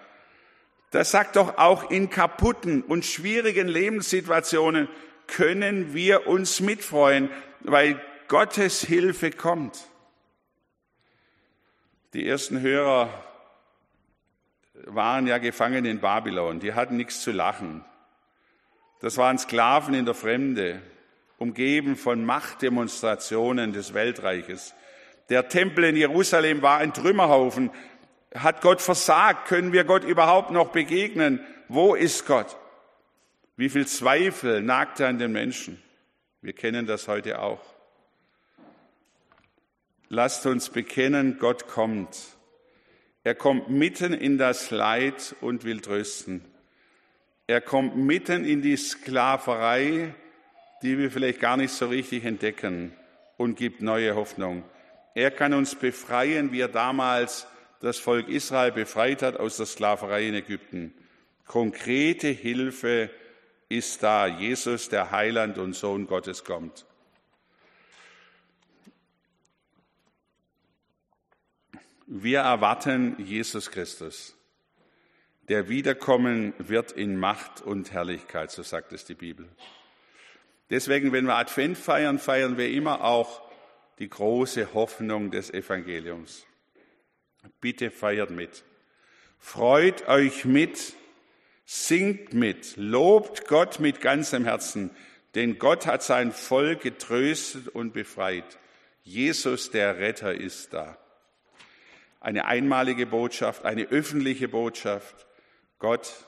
Das 0.90 1.10
sagt 1.10 1.36
doch 1.36 1.58
auch 1.58 1.90
in 1.90 2.08
kaputten 2.08 2.82
und 2.82 3.04
schwierigen 3.04 3.68
Lebenssituationen 3.68 4.88
können 5.26 5.92
wir 5.92 6.26
uns 6.26 6.60
mitfreuen, 6.60 7.28
weil 7.60 8.00
Gottes 8.28 8.82
Hilfe 8.82 9.30
kommt. 9.30 9.88
Die 12.14 12.26
ersten 12.26 12.60
Hörer 12.60 13.25
waren 14.84 15.26
ja 15.26 15.38
gefangen 15.38 15.84
in 15.84 16.00
Babylon, 16.00 16.60
die 16.60 16.74
hatten 16.74 16.96
nichts 16.96 17.22
zu 17.22 17.32
lachen. 17.32 17.84
Das 19.00 19.16
waren 19.16 19.38
Sklaven 19.38 19.94
in 19.94 20.04
der 20.04 20.14
Fremde. 20.14 20.82
umgeben 21.38 21.96
von 21.96 22.24
Machtdemonstrationen 22.24 23.72
des 23.72 23.94
Weltreiches. 23.94 24.74
Der 25.28 25.48
Tempel 25.48 25.84
in 25.84 25.96
Jerusalem 25.96 26.62
war 26.62 26.78
ein 26.78 26.94
Trümmerhaufen. 26.94 27.70
Hat 28.34 28.60
Gott 28.62 28.80
versagt? 28.80 29.48
Können 29.48 29.72
wir 29.72 29.84
Gott 29.84 30.04
überhaupt 30.04 30.50
noch 30.50 30.68
begegnen? 30.68 31.44
Wo 31.68 31.94
ist 31.94 32.26
Gott? 32.26 32.56
Wie 33.56 33.68
viel 33.68 33.86
Zweifel 33.86 34.62
nagte 34.62 35.06
an 35.06 35.18
den 35.18 35.32
Menschen? 35.32 35.82
Wir 36.42 36.52
kennen 36.52 36.86
das 36.86 37.08
heute 37.08 37.40
auch. 37.40 37.60
Lasst 40.08 40.46
uns 40.46 40.70
bekennen, 40.70 41.38
Gott 41.38 41.66
kommt. 41.66 42.35
Er 43.26 43.34
kommt 43.34 43.68
mitten 43.68 44.12
in 44.12 44.38
das 44.38 44.70
Leid 44.70 45.34
und 45.40 45.64
will 45.64 45.80
trösten. 45.80 46.44
Er 47.48 47.60
kommt 47.60 47.96
mitten 47.96 48.44
in 48.44 48.62
die 48.62 48.76
Sklaverei, 48.76 50.14
die 50.80 50.96
wir 50.96 51.10
vielleicht 51.10 51.40
gar 51.40 51.56
nicht 51.56 51.72
so 51.72 51.88
richtig 51.88 52.24
entdecken 52.24 52.92
und 53.36 53.56
gibt 53.56 53.82
neue 53.82 54.14
Hoffnung. 54.14 54.62
Er 55.16 55.32
kann 55.32 55.54
uns 55.54 55.74
befreien, 55.74 56.52
wie 56.52 56.60
er 56.60 56.68
damals 56.68 57.48
das 57.80 57.98
Volk 57.98 58.28
Israel 58.28 58.70
befreit 58.70 59.22
hat 59.22 59.40
aus 59.40 59.56
der 59.56 59.66
Sklaverei 59.66 60.28
in 60.28 60.34
Ägypten. 60.34 60.94
Konkrete 61.46 62.28
Hilfe 62.28 63.10
ist 63.68 64.04
da. 64.04 64.28
Jesus, 64.28 64.88
der 64.88 65.10
Heiland 65.10 65.58
und 65.58 65.74
Sohn 65.74 66.06
Gottes, 66.06 66.44
kommt. 66.44 66.86
Wir 72.08 72.38
erwarten 72.38 73.16
Jesus 73.18 73.72
Christus, 73.72 74.36
der 75.48 75.68
wiederkommen 75.68 76.54
wird 76.58 76.92
in 76.92 77.16
Macht 77.16 77.62
und 77.62 77.90
Herrlichkeit, 77.90 78.52
so 78.52 78.62
sagt 78.62 78.92
es 78.92 79.04
die 79.04 79.14
Bibel. 79.14 79.48
Deswegen, 80.70 81.10
wenn 81.10 81.24
wir 81.24 81.34
Advent 81.34 81.76
feiern, 81.76 82.20
feiern 82.20 82.58
wir 82.58 82.70
immer 82.70 83.02
auch 83.02 83.42
die 83.98 84.08
große 84.08 84.72
Hoffnung 84.72 85.32
des 85.32 85.50
Evangeliums. 85.52 86.46
Bitte 87.60 87.90
feiert 87.90 88.30
mit. 88.30 88.62
Freut 89.40 90.06
euch 90.06 90.44
mit, 90.44 90.94
singt 91.64 92.34
mit, 92.34 92.76
lobt 92.76 93.48
Gott 93.48 93.80
mit 93.80 94.00
ganzem 94.00 94.44
Herzen, 94.44 94.90
denn 95.34 95.58
Gott 95.58 95.86
hat 95.86 96.04
sein 96.04 96.30
Volk 96.30 96.82
getröstet 96.82 97.66
und 97.66 97.92
befreit. 97.92 98.58
Jesus, 99.02 99.72
der 99.72 99.98
Retter, 99.98 100.32
ist 100.32 100.72
da 100.72 100.96
eine 102.26 102.46
einmalige 102.46 103.06
Botschaft, 103.06 103.64
eine 103.64 103.84
öffentliche 103.84 104.48
Botschaft. 104.48 105.28
Gott 105.78 106.26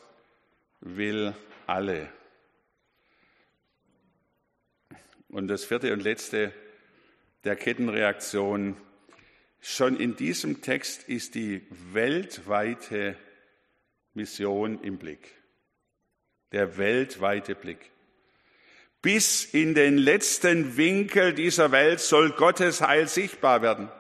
will 0.79 1.35
alle. 1.67 2.09
Und 5.29 5.49
das 5.49 5.65
vierte 5.65 5.93
und 5.93 6.01
letzte 6.01 6.53
der 7.43 7.57
Kettenreaktion. 7.57 8.77
Schon 9.61 9.99
in 9.99 10.15
diesem 10.15 10.63
Text 10.63 11.09
ist 11.09 11.35
die 11.35 11.67
weltweite 11.93 13.17
Mission 14.15 14.81
im 14.85 14.99
Blick. 14.99 15.35
Der 16.53 16.79
weltweite 16.79 17.57
Blick. 17.57 17.91
Bis 19.03 19.45
in 19.47 19.75
den 19.75 19.99
letzten 19.99 20.77
Winkel 20.77 21.35
dieser 21.35 21.73
Welt 21.73 21.99
soll 21.99 22.31
Gottes 22.31 22.83
Heil 22.83 23.09
sichtbar 23.09 23.63
werden. 23.63 23.91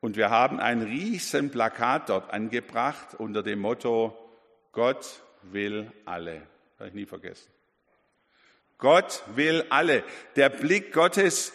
und 0.00 0.16
wir 0.16 0.30
haben 0.30 0.60
ein 0.60 0.82
riesen 0.82 1.50
Plakat 1.50 2.08
dort 2.08 2.32
angebracht 2.32 3.14
unter 3.18 3.42
dem 3.42 3.60
Motto, 3.60 4.16
Gott 4.72 5.22
will 5.42 5.92
alle. 6.04 6.42
Habe 6.78 6.88
ich 6.88 6.94
nie 6.94 7.06
vergessen. 7.06 7.48
Gott 8.78 9.22
will 9.34 9.64
alle. 9.68 10.02
Der 10.36 10.48
Blick 10.48 10.92
Gottes 10.92 11.52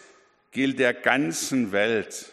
gilt 0.52 0.78
der 0.78 0.94
ganzen 0.94 1.72
Welt. 1.72 2.32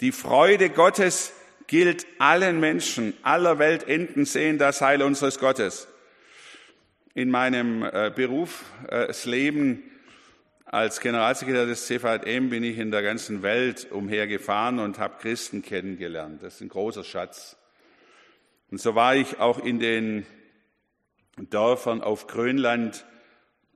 Die 0.00 0.12
Freude 0.12 0.68
Gottes 0.68 1.32
gilt 1.68 2.06
allen 2.18 2.58
Menschen. 2.58 3.14
Aller 3.22 3.58
Weltenden 3.58 4.24
sehen 4.24 4.58
das 4.58 4.80
Heil 4.80 5.02
unseres 5.02 5.38
Gottes. 5.38 5.86
In 7.14 7.30
meinem 7.30 7.82
äh, 7.82 8.12
Berufsleben 8.14 9.84
als 10.66 10.98
Generalsekretär 10.98 11.64
des 11.64 11.86
CVM 11.86 12.50
bin 12.50 12.64
ich 12.64 12.78
in 12.78 12.90
der 12.90 13.02
ganzen 13.02 13.42
Welt 13.42 13.86
umhergefahren 13.92 14.80
und 14.80 14.98
habe 14.98 15.14
Christen 15.20 15.62
kennengelernt. 15.62 16.42
Das 16.42 16.56
ist 16.56 16.60
ein 16.60 16.68
großer 16.68 17.04
Schatz. 17.04 17.56
Und 18.70 18.80
so 18.80 18.96
war 18.96 19.14
ich 19.14 19.38
auch 19.38 19.60
in 19.60 19.78
den 19.78 20.26
Dörfern 21.36 22.02
auf 22.02 22.26
Grönland 22.26 23.06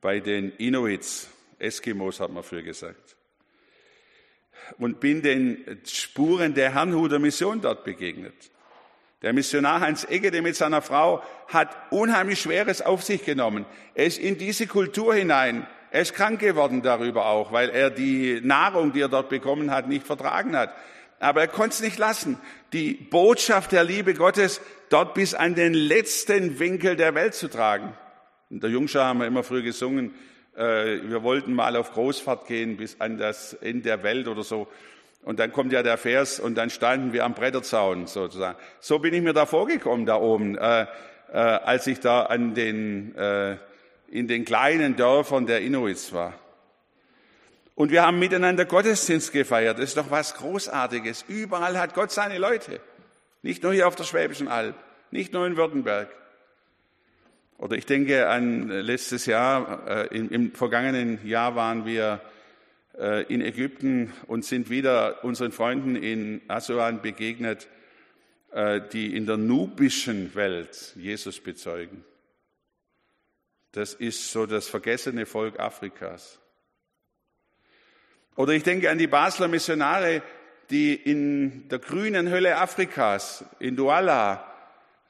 bei 0.01 0.19
den 0.19 0.51
Inuits, 0.57 1.29
Eskimos 1.61 2.19
hat 2.19 2.33
man 2.33 2.43
früher 2.43 2.63
gesagt, 2.63 3.17
und 4.79 4.99
bin 4.99 5.23
den 5.23 5.81
Spuren 5.85 6.55
der 6.55 6.75
Herrnhuter 6.75 7.19
Mission 7.19 7.61
dort 7.61 7.85
begegnet. 7.85 8.51
Der 9.23 9.33
Missionar 9.33 9.81
Hans 9.81 10.07
Eggede 10.07 10.43
mit 10.43 10.57
seiner 10.57 10.81
Frau 10.81 11.23
hat 11.47 11.77
unheimlich 11.93 12.41
Schweres 12.41 12.81
auf 12.81 13.05
sich 13.05 13.25
genommen. 13.25 13.67
Er 13.95 14.07
ist 14.07 14.19
in 14.19 14.39
diese 14.39 14.67
Kultur 14.67 15.15
hinein 15.15 15.67
er 15.91 16.03
ist 16.03 16.15
krank 16.15 16.41
geworden 16.41 16.83
darüber 16.83 17.27
auch, 17.27 17.53
weil 17.53 17.71
er 17.71 17.91
die 17.91 18.41
Nahrung, 18.43 18.93
die 18.93 19.01
er 19.01 19.09
dort 19.09 19.29
bekommen 19.29 19.71
hat, 19.71 19.89
nicht 19.89 20.07
vertragen 20.07 20.57
hat. 20.57 20.73
Aber 21.19 21.43
er 21.43 21.49
konnte 21.49 21.75
es 21.75 21.83
nicht 21.83 21.99
lassen, 21.99 22.39
die 22.73 22.95
Botschaft 22.95 23.73
der 23.73 23.85
Liebe 23.85 24.15
Gottes 24.15 24.61
dort 24.89 25.15
bis 25.15 25.35
an 25.35 25.55
den 25.55 25.75
letzten 25.75 26.59
Winkel 26.59 26.97
der 26.97 27.15
Welt 27.15 27.35
zu 27.35 27.49
tragen. 27.49 27.93
In 28.49 28.61
der 28.61 28.71
Jungschar 28.71 29.07
haben 29.07 29.21
wir 29.21 29.27
immer 29.27 29.43
früh 29.43 29.63
gesungen, 29.63 30.15
äh, 30.57 31.01
wir 31.03 31.23
wollten 31.23 31.55
mal 31.55 31.77
auf 31.77 31.93
Großfahrt 31.93 32.47
gehen 32.47 32.77
bis 32.77 33.01
an 33.01 33.19
das 33.19 33.53
Ende 33.55 33.83
der 33.83 34.03
Welt 34.03 34.29
oder 34.29 34.43
so. 34.43 34.69
Und 35.23 35.39
dann 35.39 35.53
kommt 35.53 35.73
ja 35.73 35.83
der 35.83 35.99
Vers 35.99 36.41
und 36.41 36.55
dann 36.57 36.71
standen 36.71 37.13
wir 37.13 37.25
am 37.25 37.35
Bretterzaun 37.35 38.07
sozusagen. 38.07 38.57
So 38.81 38.99
bin 38.99 39.13
ich 39.13 39.23
mir 39.23 39.35
da 39.35 39.45
vorgekommen 39.45 40.07
da 40.07 40.17
oben, 40.17 40.57
äh, 40.57 40.87
äh, 41.33 41.37
als 41.37 41.87
ich 41.87 42.01
da 42.01 42.23
an 42.23 42.55
den 42.55 43.15
äh, 43.17 43.57
in 44.11 44.27
den 44.29 44.45
kleinen 44.45 44.97
Dörfern 44.97 45.47
der 45.47 45.61
Inuits 45.61 46.13
war. 46.13 46.39
Und 47.75 47.91
wir 47.91 48.03
haben 48.03 48.19
miteinander 48.19 48.67
Gottesdienst 48.67 49.33
gefeiert. 49.33 49.79
Das 49.79 49.87
ist 49.87 49.97
doch 49.97 50.11
was 50.11 50.35
Großartiges. 50.35 51.25
Überall 51.29 51.79
hat 51.79 51.95
Gott 51.95 52.11
seine 52.11 52.39
Leute. 52.39 52.81
Nicht 53.43 53.63
nur 53.63 53.73
hier 53.73 53.89
auf 53.89 53.97
der 53.97 54.05
Schwäbischen 54.05 54.49
Alb, 54.49 54.75
nicht 55.11 55.33
nur 55.33 55.47
in 55.47 55.57
Württemberg. 55.57 56.11
Oder 57.57 57.77
ich 57.77 57.87
denke 57.87 58.29
an 58.29 58.69
letztes 58.69 59.27
Jahr, 59.27 59.87
äh, 59.87 60.17
im, 60.17 60.31
im 60.31 60.53
vergangenen 60.53 61.27
Jahr 61.27 61.57
waren 61.57 61.87
wir 61.87 62.21
äh, 62.99 63.23
in 63.33 63.41
Ägypten 63.41 64.13
und 64.27 64.45
sind 64.45 64.69
wieder 64.69 65.25
unseren 65.25 65.53
Freunden 65.53 65.97
in 65.97 66.43
Asuan 66.49 67.01
begegnet, 67.01 67.69
äh, 68.53 68.81
die 68.93 69.17
in 69.17 69.27
der 69.27 69.37
nubischen 69.37 70.35
Welt 70.35 70.95
Jesus 70.97 71.41
bezeugen. 71.41 72.05
Das 73.73 73.95
ist 73.95 74.33
so 74.33 74.47
das 74.47 74.69
vergessene 74.69 75.27
Volk 75.27 75.61
Afrikas. 75.61 76.39
Oder 78.37 78.53
ich 78.53 78.63
denke 78.63 78.91
an 78.91 78.99
die 78.99 79.07
Basler 79.07 79.49
Missionare, 79.49 80.23
die 80.71 80.95
in 80.95 81.69
der 81.69 81.79
grünen 81.79 82.31
Hölle 82.31 82.57
Afrikas, 82.57 83.45
in 83.59 83.77
Douala, 83.77 84.47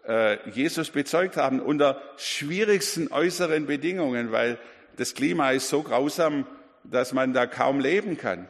äh, 0.07 0.51
Jesus 0.51 0.91
bezeugt 0.91 1.37
haben, 1.37 1.61
unter 1.61 2.03
schwierigsten 2.17 3.09
äußeren 3.13 3.67
Bedingungen, 3.67 4.33
weil 4.33 4.59
das 4.97 5.15
Klima 5.15 5.51
ist 5.53 5.69
so 5.69 5.83
grausam, 5.83 6.47
dass 6.85 7.13
man 7.13 7.33
da 7.33 7.47
kaum 7.47 7.81
leben 7.81 8.17
kann. 8.17 8.49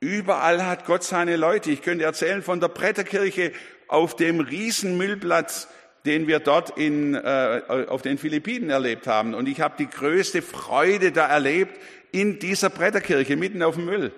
Überall 0.00 0.66
hat 0.66 0.84
Gott 0.84 1.02
seine 1.02 1.36
Leute. 1.36 1.70
Ich 1.70 1.80
könnte 1.80 2.04
erzählen 2.04 2.42
von 2.42 2.60
der 2.60 2.68
Bretterkirche 2.68 3.52
auf 3.88 4.16
dem 4.16 4.40
Riesenmüllplatz 4.40 5.68
den 6.04 6.26
wir 6.26 6.38
dort 6.38 6.76
in, 6.78 7.14
äh, 7.14 7.62
auf 7.88 8.02
den 8.02 8.18
Philippinen 8.18 8.70
erlebt 8.70 9.06
haben. 9.06 9.34
Und 9.34 9.48
ich 9.48 9.60
habe 9.60 9.74
die 9.78 9.88
größte 9.88 10.42
Freude 10.42 11.12
da 11.12 11.26
erlebt 11.26 11.78
in 12.12 12.38
dieser 12.38 12.70
Bretterkirche 12.70 13.36
mitten 13.36 13.62
auf 13.62 13.76
dem 13.76 13.86
Müll. 13.86 14.12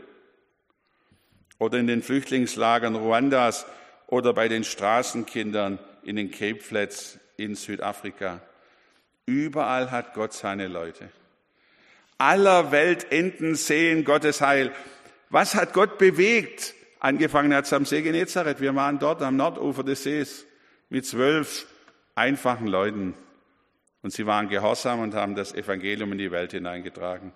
Oder 1.59 1.79
in 1.79 1.87
den 1.87 2.03
Flüchtlingslagern 2.03 2.97
Ruandas 2.97 3.67
oder 4.09 4.33
bei 4.33 4.49
den 4.49 4.65
Straßenkindern 4.65 5.79
in 6.03 6.17
den 6.17 6.31
Cape 6.31 6.61
Flats 6.61 7.19
in 7.37 7.55
Südafrika. 7.55 8.41
Überall 9.25 9.91
hat 9.91 10.15
Gott 10.15 10.33
seine 10.33 10.69
Leute. 10.69 11.09
aller 12.19 12.73
Weltenden 12.73 13.55
sehen 13.55 14.05
Gottes 14.05 14.41
Heil. 14.41 14.73
Was 15.31 15.55
hat 15.55 15.73
Gott 15.73 15.99
bewegt? 15.99 16.75
Angefangen 16.99 17.55
hat 17.55 17.67
es 17.67 17.73
am 17.73 17.85
See 17.85 18.03
Genezareth. 18.03 18.61
Wir 18.61 18.75
waren 18.75 18.99
dort 18.99 19.23
am 19.23 19.37
Nordufer 19.37 19.85
des 19.85 20.03
Sees 20.03 20.47
mit 20.89 21.05
zwölf 21.05 21.67
einfachen 22.17 22.67
Leuten. 22.67 23.15
Und 24.03 24.11
sie 24.11 24.27
waren 24.27 24.49
gehorsam 24.49 25.01
und 25.01 25.15
haben 25.15 25.37
das 25.37 25.55
Evangelium 25.55 26.13
in 26.13 26.19
die 26.19 26.31
Welt 26.33 26.53
hineingetragen. 26.53 27.33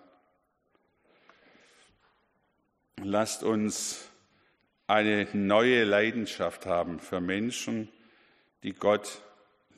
Lasst 3.02 3.42
uns 3.42 4.10
eine 4.86 5.28
neue 5.32 5.84
Leidenschaft 5.84 6.66
haben 6.66 6.98
für 6.98 7.20
Menschen, 7.20 7.88
die 8.62 8.72
Gott 8.72 9.22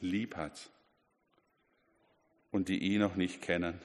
lieb 0.01 0.37
hat 0.37 0.71
und 2.51 2.69
die 2.69 2.79
ihn 2.79 3.01
noch 3.01 3.15
nicht 3.15 3.43
kennen. 3.43 3.81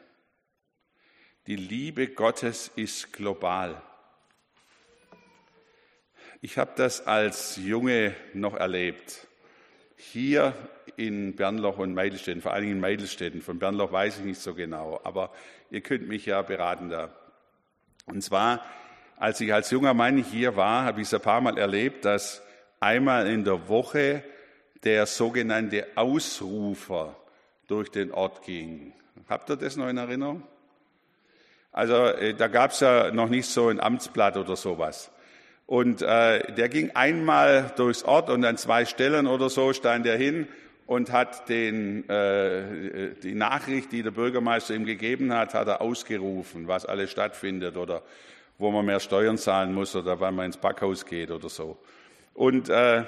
Die 1.45 1.55
Liebe 1.55 2.07
Gottes 2.07 2.71
ist 2.75 3.13
global. 3.13 3.81
Ich 6.41 6.57
habe 6.57 6.73
das 6.75 7.05
als 7.07 7.55
Junge 7.57 8.15
noch 8.33 8.53
erlebt. 8.53 9.27
Hier 9.95 10.53
in 10.97 11.35
Bernloch 11.35 11.77
und 11.77 11.93
Meidelstetten, 11.93 12.41
vor 12.41 12.59
Dingen 12.59 12.73
in 12.73 12.79
Meidelstetten. 12.79 13.41
Von 13.41 13.59
Bernloch 13.59 13.91
weiß 13.91 14.17
ich 14.19 14.25
nicht 14.25 14.41
so 14.41 14.55
genau, 14.55 14.99
aber 15.03 15.31
ihr 15.69 15.81
könnt 15.81 16.07
mich 16.07 16.25
ja 16.25 16.41
beraten 16.41 16.89
da. 16.89 17.09
Und 18.07 18.23
zwar, 18.23 18.65
als 19.15 19.39
ich 19.39 19.53
als 19.53 19.69
junger 19.69 19.93
Mann 19.93 20.17
hier 20.17 20.55
war, 20.55 20.83
habe 20.83 21.01
ich 21.01 21.07
es 21.07 21.13
ein 21.13 21.21
paar 21.21 21.39
Mal 21.39 21.57
erlebt, 21.57 22.03
dass 22.03 22.41
einmal 22.79 23.27
in 23.27 23.43
der 23.43 23.69
Woche 23.69 24.23
der 24.83 25.05
sogenannte 25.05 25.85
Ausrufer 25.95 27.15
durch 27.67 27.89
den 27.89 28.11
Ort 28.11 28.43
ging. 28.43 28.93
Habt 29.29 29.49
ihr 29.51 29.55
das 29.55 29.75
noch 29.75 29.89
in 29.89 29.97
Erinnerung? 29.97 30.43
Also 31.71 32.05
äh, 32.05 32.33
da 32.33 32.47
gab 32.47 32.71
es 32.71 32.79
ja 32.79 33.11
noch 33.11 33.29
nicht 33.29 33.47
so 33.47 33.67
ein 33.67 33.79
Amtsblatt 33.79 34.35
oder 34.35 34.55
sowas. 34.55 35.11
Und 35.67 36.01
äh, 36.01 36.53
der 36.53 36.69
ging 36.69 36.91
einmal 36.95 37.71
durchs 37.75 38.03
Ort 38.03 38.31
und 38.31 38.43
an 38.45 38.57
zwei 38.57 38.85
Stellen 38.85 39.27
oder 39.27 39.49
so 39.49 39.73
stand 39.73 40.07
er 40.07 40.17
hin 40.17 40.47
und 40.87 41.11
hat 41.11 41.49
den, 41.49 42.09
äh, 42.09 43.13
die 43.21 43.35
Nachricht, 43.35 43.91
die 43.91 44.01
der 44.01 44.11
Bürgermeister 44.11 44.73
ihm 44.73 44.85
gegeben 44.85 45.33
hat, 45.33 45.53
hat 45.53 45.67
er 45.67 45.81
ausgerufen, 45.81 46.67
was 46.67 46.85
alles 46.85 47.11
stattfindet 47.11 47.75
oder 47.75 48.01
wo 48.57 48.71
man 48.71 48.85
mehr 48.85 49.01
Steuern 49.01 49.37
zahlen 49.37 49.73
muss 49.73 49.95
oder 49.95 50.19
wann 50.19 50.35
man 50.35 50.47
ins 50.47 50.57
Backhaus 50.57 51.05
geht 51.05 51.29
oder 51.29 51.49
so. 51.49 51.77
Und 52.33 52.69
äh, 52.69 53.03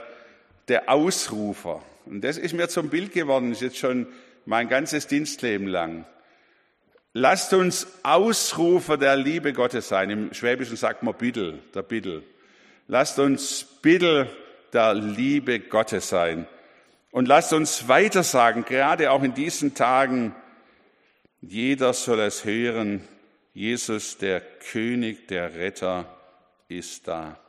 der 0.67 0.89
Ausrufer, 0.89 1.81
und 2.05 2.21
das 2.23 2.37
ist 2.37 2.53
mir 2.53 2.67
zum 2.67 2.89
Bild 2.89 3.13
geworden, 3.13 3.53
ist 3.53 3.61
jetzt 3.61 3.77
schon 3.77 4.07
mein 4.45 4.67
ganzes 4.67 5.07
Dienstleben 5.07 5.67
lang. 5.67 6.05
Lasst 7.13 7.53
uns 7.53 7.87
Ausrufer 8.03 8.97
der 8.97 9.15
Liebe 9.15 9.53
Gottes 9.53 9.87
sein. 9.87 10.09
Im 10.09 10.33
Schwäbischen 10.33 10.75
sagt 10.75 11.01
man 11.01 11.15
Bittel, 11.15 11.59
der 11.73 11.81
Bittel. 11.81 12.23
Lasst 12.87 13.17
uns 13.19 13.63
Bittel 13.81 14.29
der 14.73 14.93
Liebe 14.93 15.59
Gottes 15.59 16.09
sein. 16.09 16.45
Und 17.11 17.27
lasst 17.27 17.53
uns 17.53 17.87
weiter 17.87 18.23
sagen, 18.23 18.65
gerade 18.65 19.11
auch 19.11 19.23
in 19.23 19.33
diesen 19.33 19.73
Tagen, 19.73 20.35
jeder 21.41 21.93
soll 21.93 22.19
es 22.19 22.45
hören, 22.45 23.07
Jesus, 23.53 24.17
der 24.17 24.41
König, 24.41 25.27
der 25.27 25.55
Retter, 25.55 26.15
ist 26.67 27.07
da. 27.07 27.39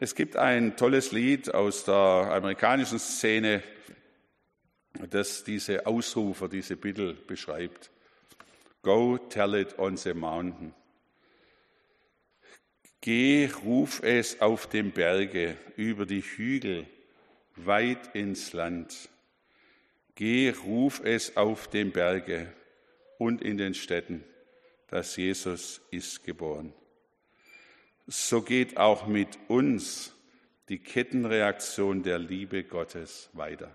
Es 0.00 0.14
gibt 0.14 0.36
ein 0.36 0.76
tolles 0.76 1.12
Lied 1.12 1.54
aus 1.54 1.84
der 1.84 1.94
amerikanischen 1.94 2.98
Szene, 2.98 3.62
das 5.10 5.44
diese 5.44 5.86
Ausrufer, 5.86 6.48
diese 6.48 6.76
Bittel 6.76 7.14
beschreibt. 7.14 7.90
Go 8.82 9.18
tell 9.18 9.54
it 9.54 9.78
on 9.78 9.96
the 9.96 10.14
mountain. 10.14 10.74
Geh, 13.00 13.50
ruf 13.64 14.02
es 14.02 14.40
auf 14.40 14.66
dem 14.68 14.92
Berge, 14.92 15.56
über 15.76 16.06
die 16.06 16.22
Hügel, 16.22 16.86
weit 17.56 18.14
ins 18.14 18.52
Land. 18.52 19.08
Geh, 20.14 20.50
ruf 20.50 21.00
es 21.04 21.36
auf 21.36 21.68
dem 21.68 21.92
Berge 21.92 22.52
und 23.18 23.42
in 23.42 23.58
den 23.58 23.74
Städten, 23.74 24.24
dass 24.88 25.16
Jesus 25.16 25.80
ist 25.90 26.24
geboren. 26.24 26.72
So 28.06 28.42
geht 28.42 28.76
auch 28.76 29.06
mit 29.06 29.38
uns 29.48 30.14
die 30.68 30.78
Kettenreaktion 30.78 32.02
der 32.02 32.18
Liebe 32.18 32.64
Gottes 32.64 33.30
weiter. 33.32 33.74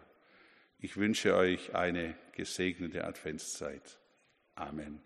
Ich 0.79 0.97
wünsche 0.97 1.35
euch 1.35 1.75
eine 1.75 2.15
gesegnete 2.31 3.03
Adventszeit. 3.03 3.99
Amen. 4.55 5.01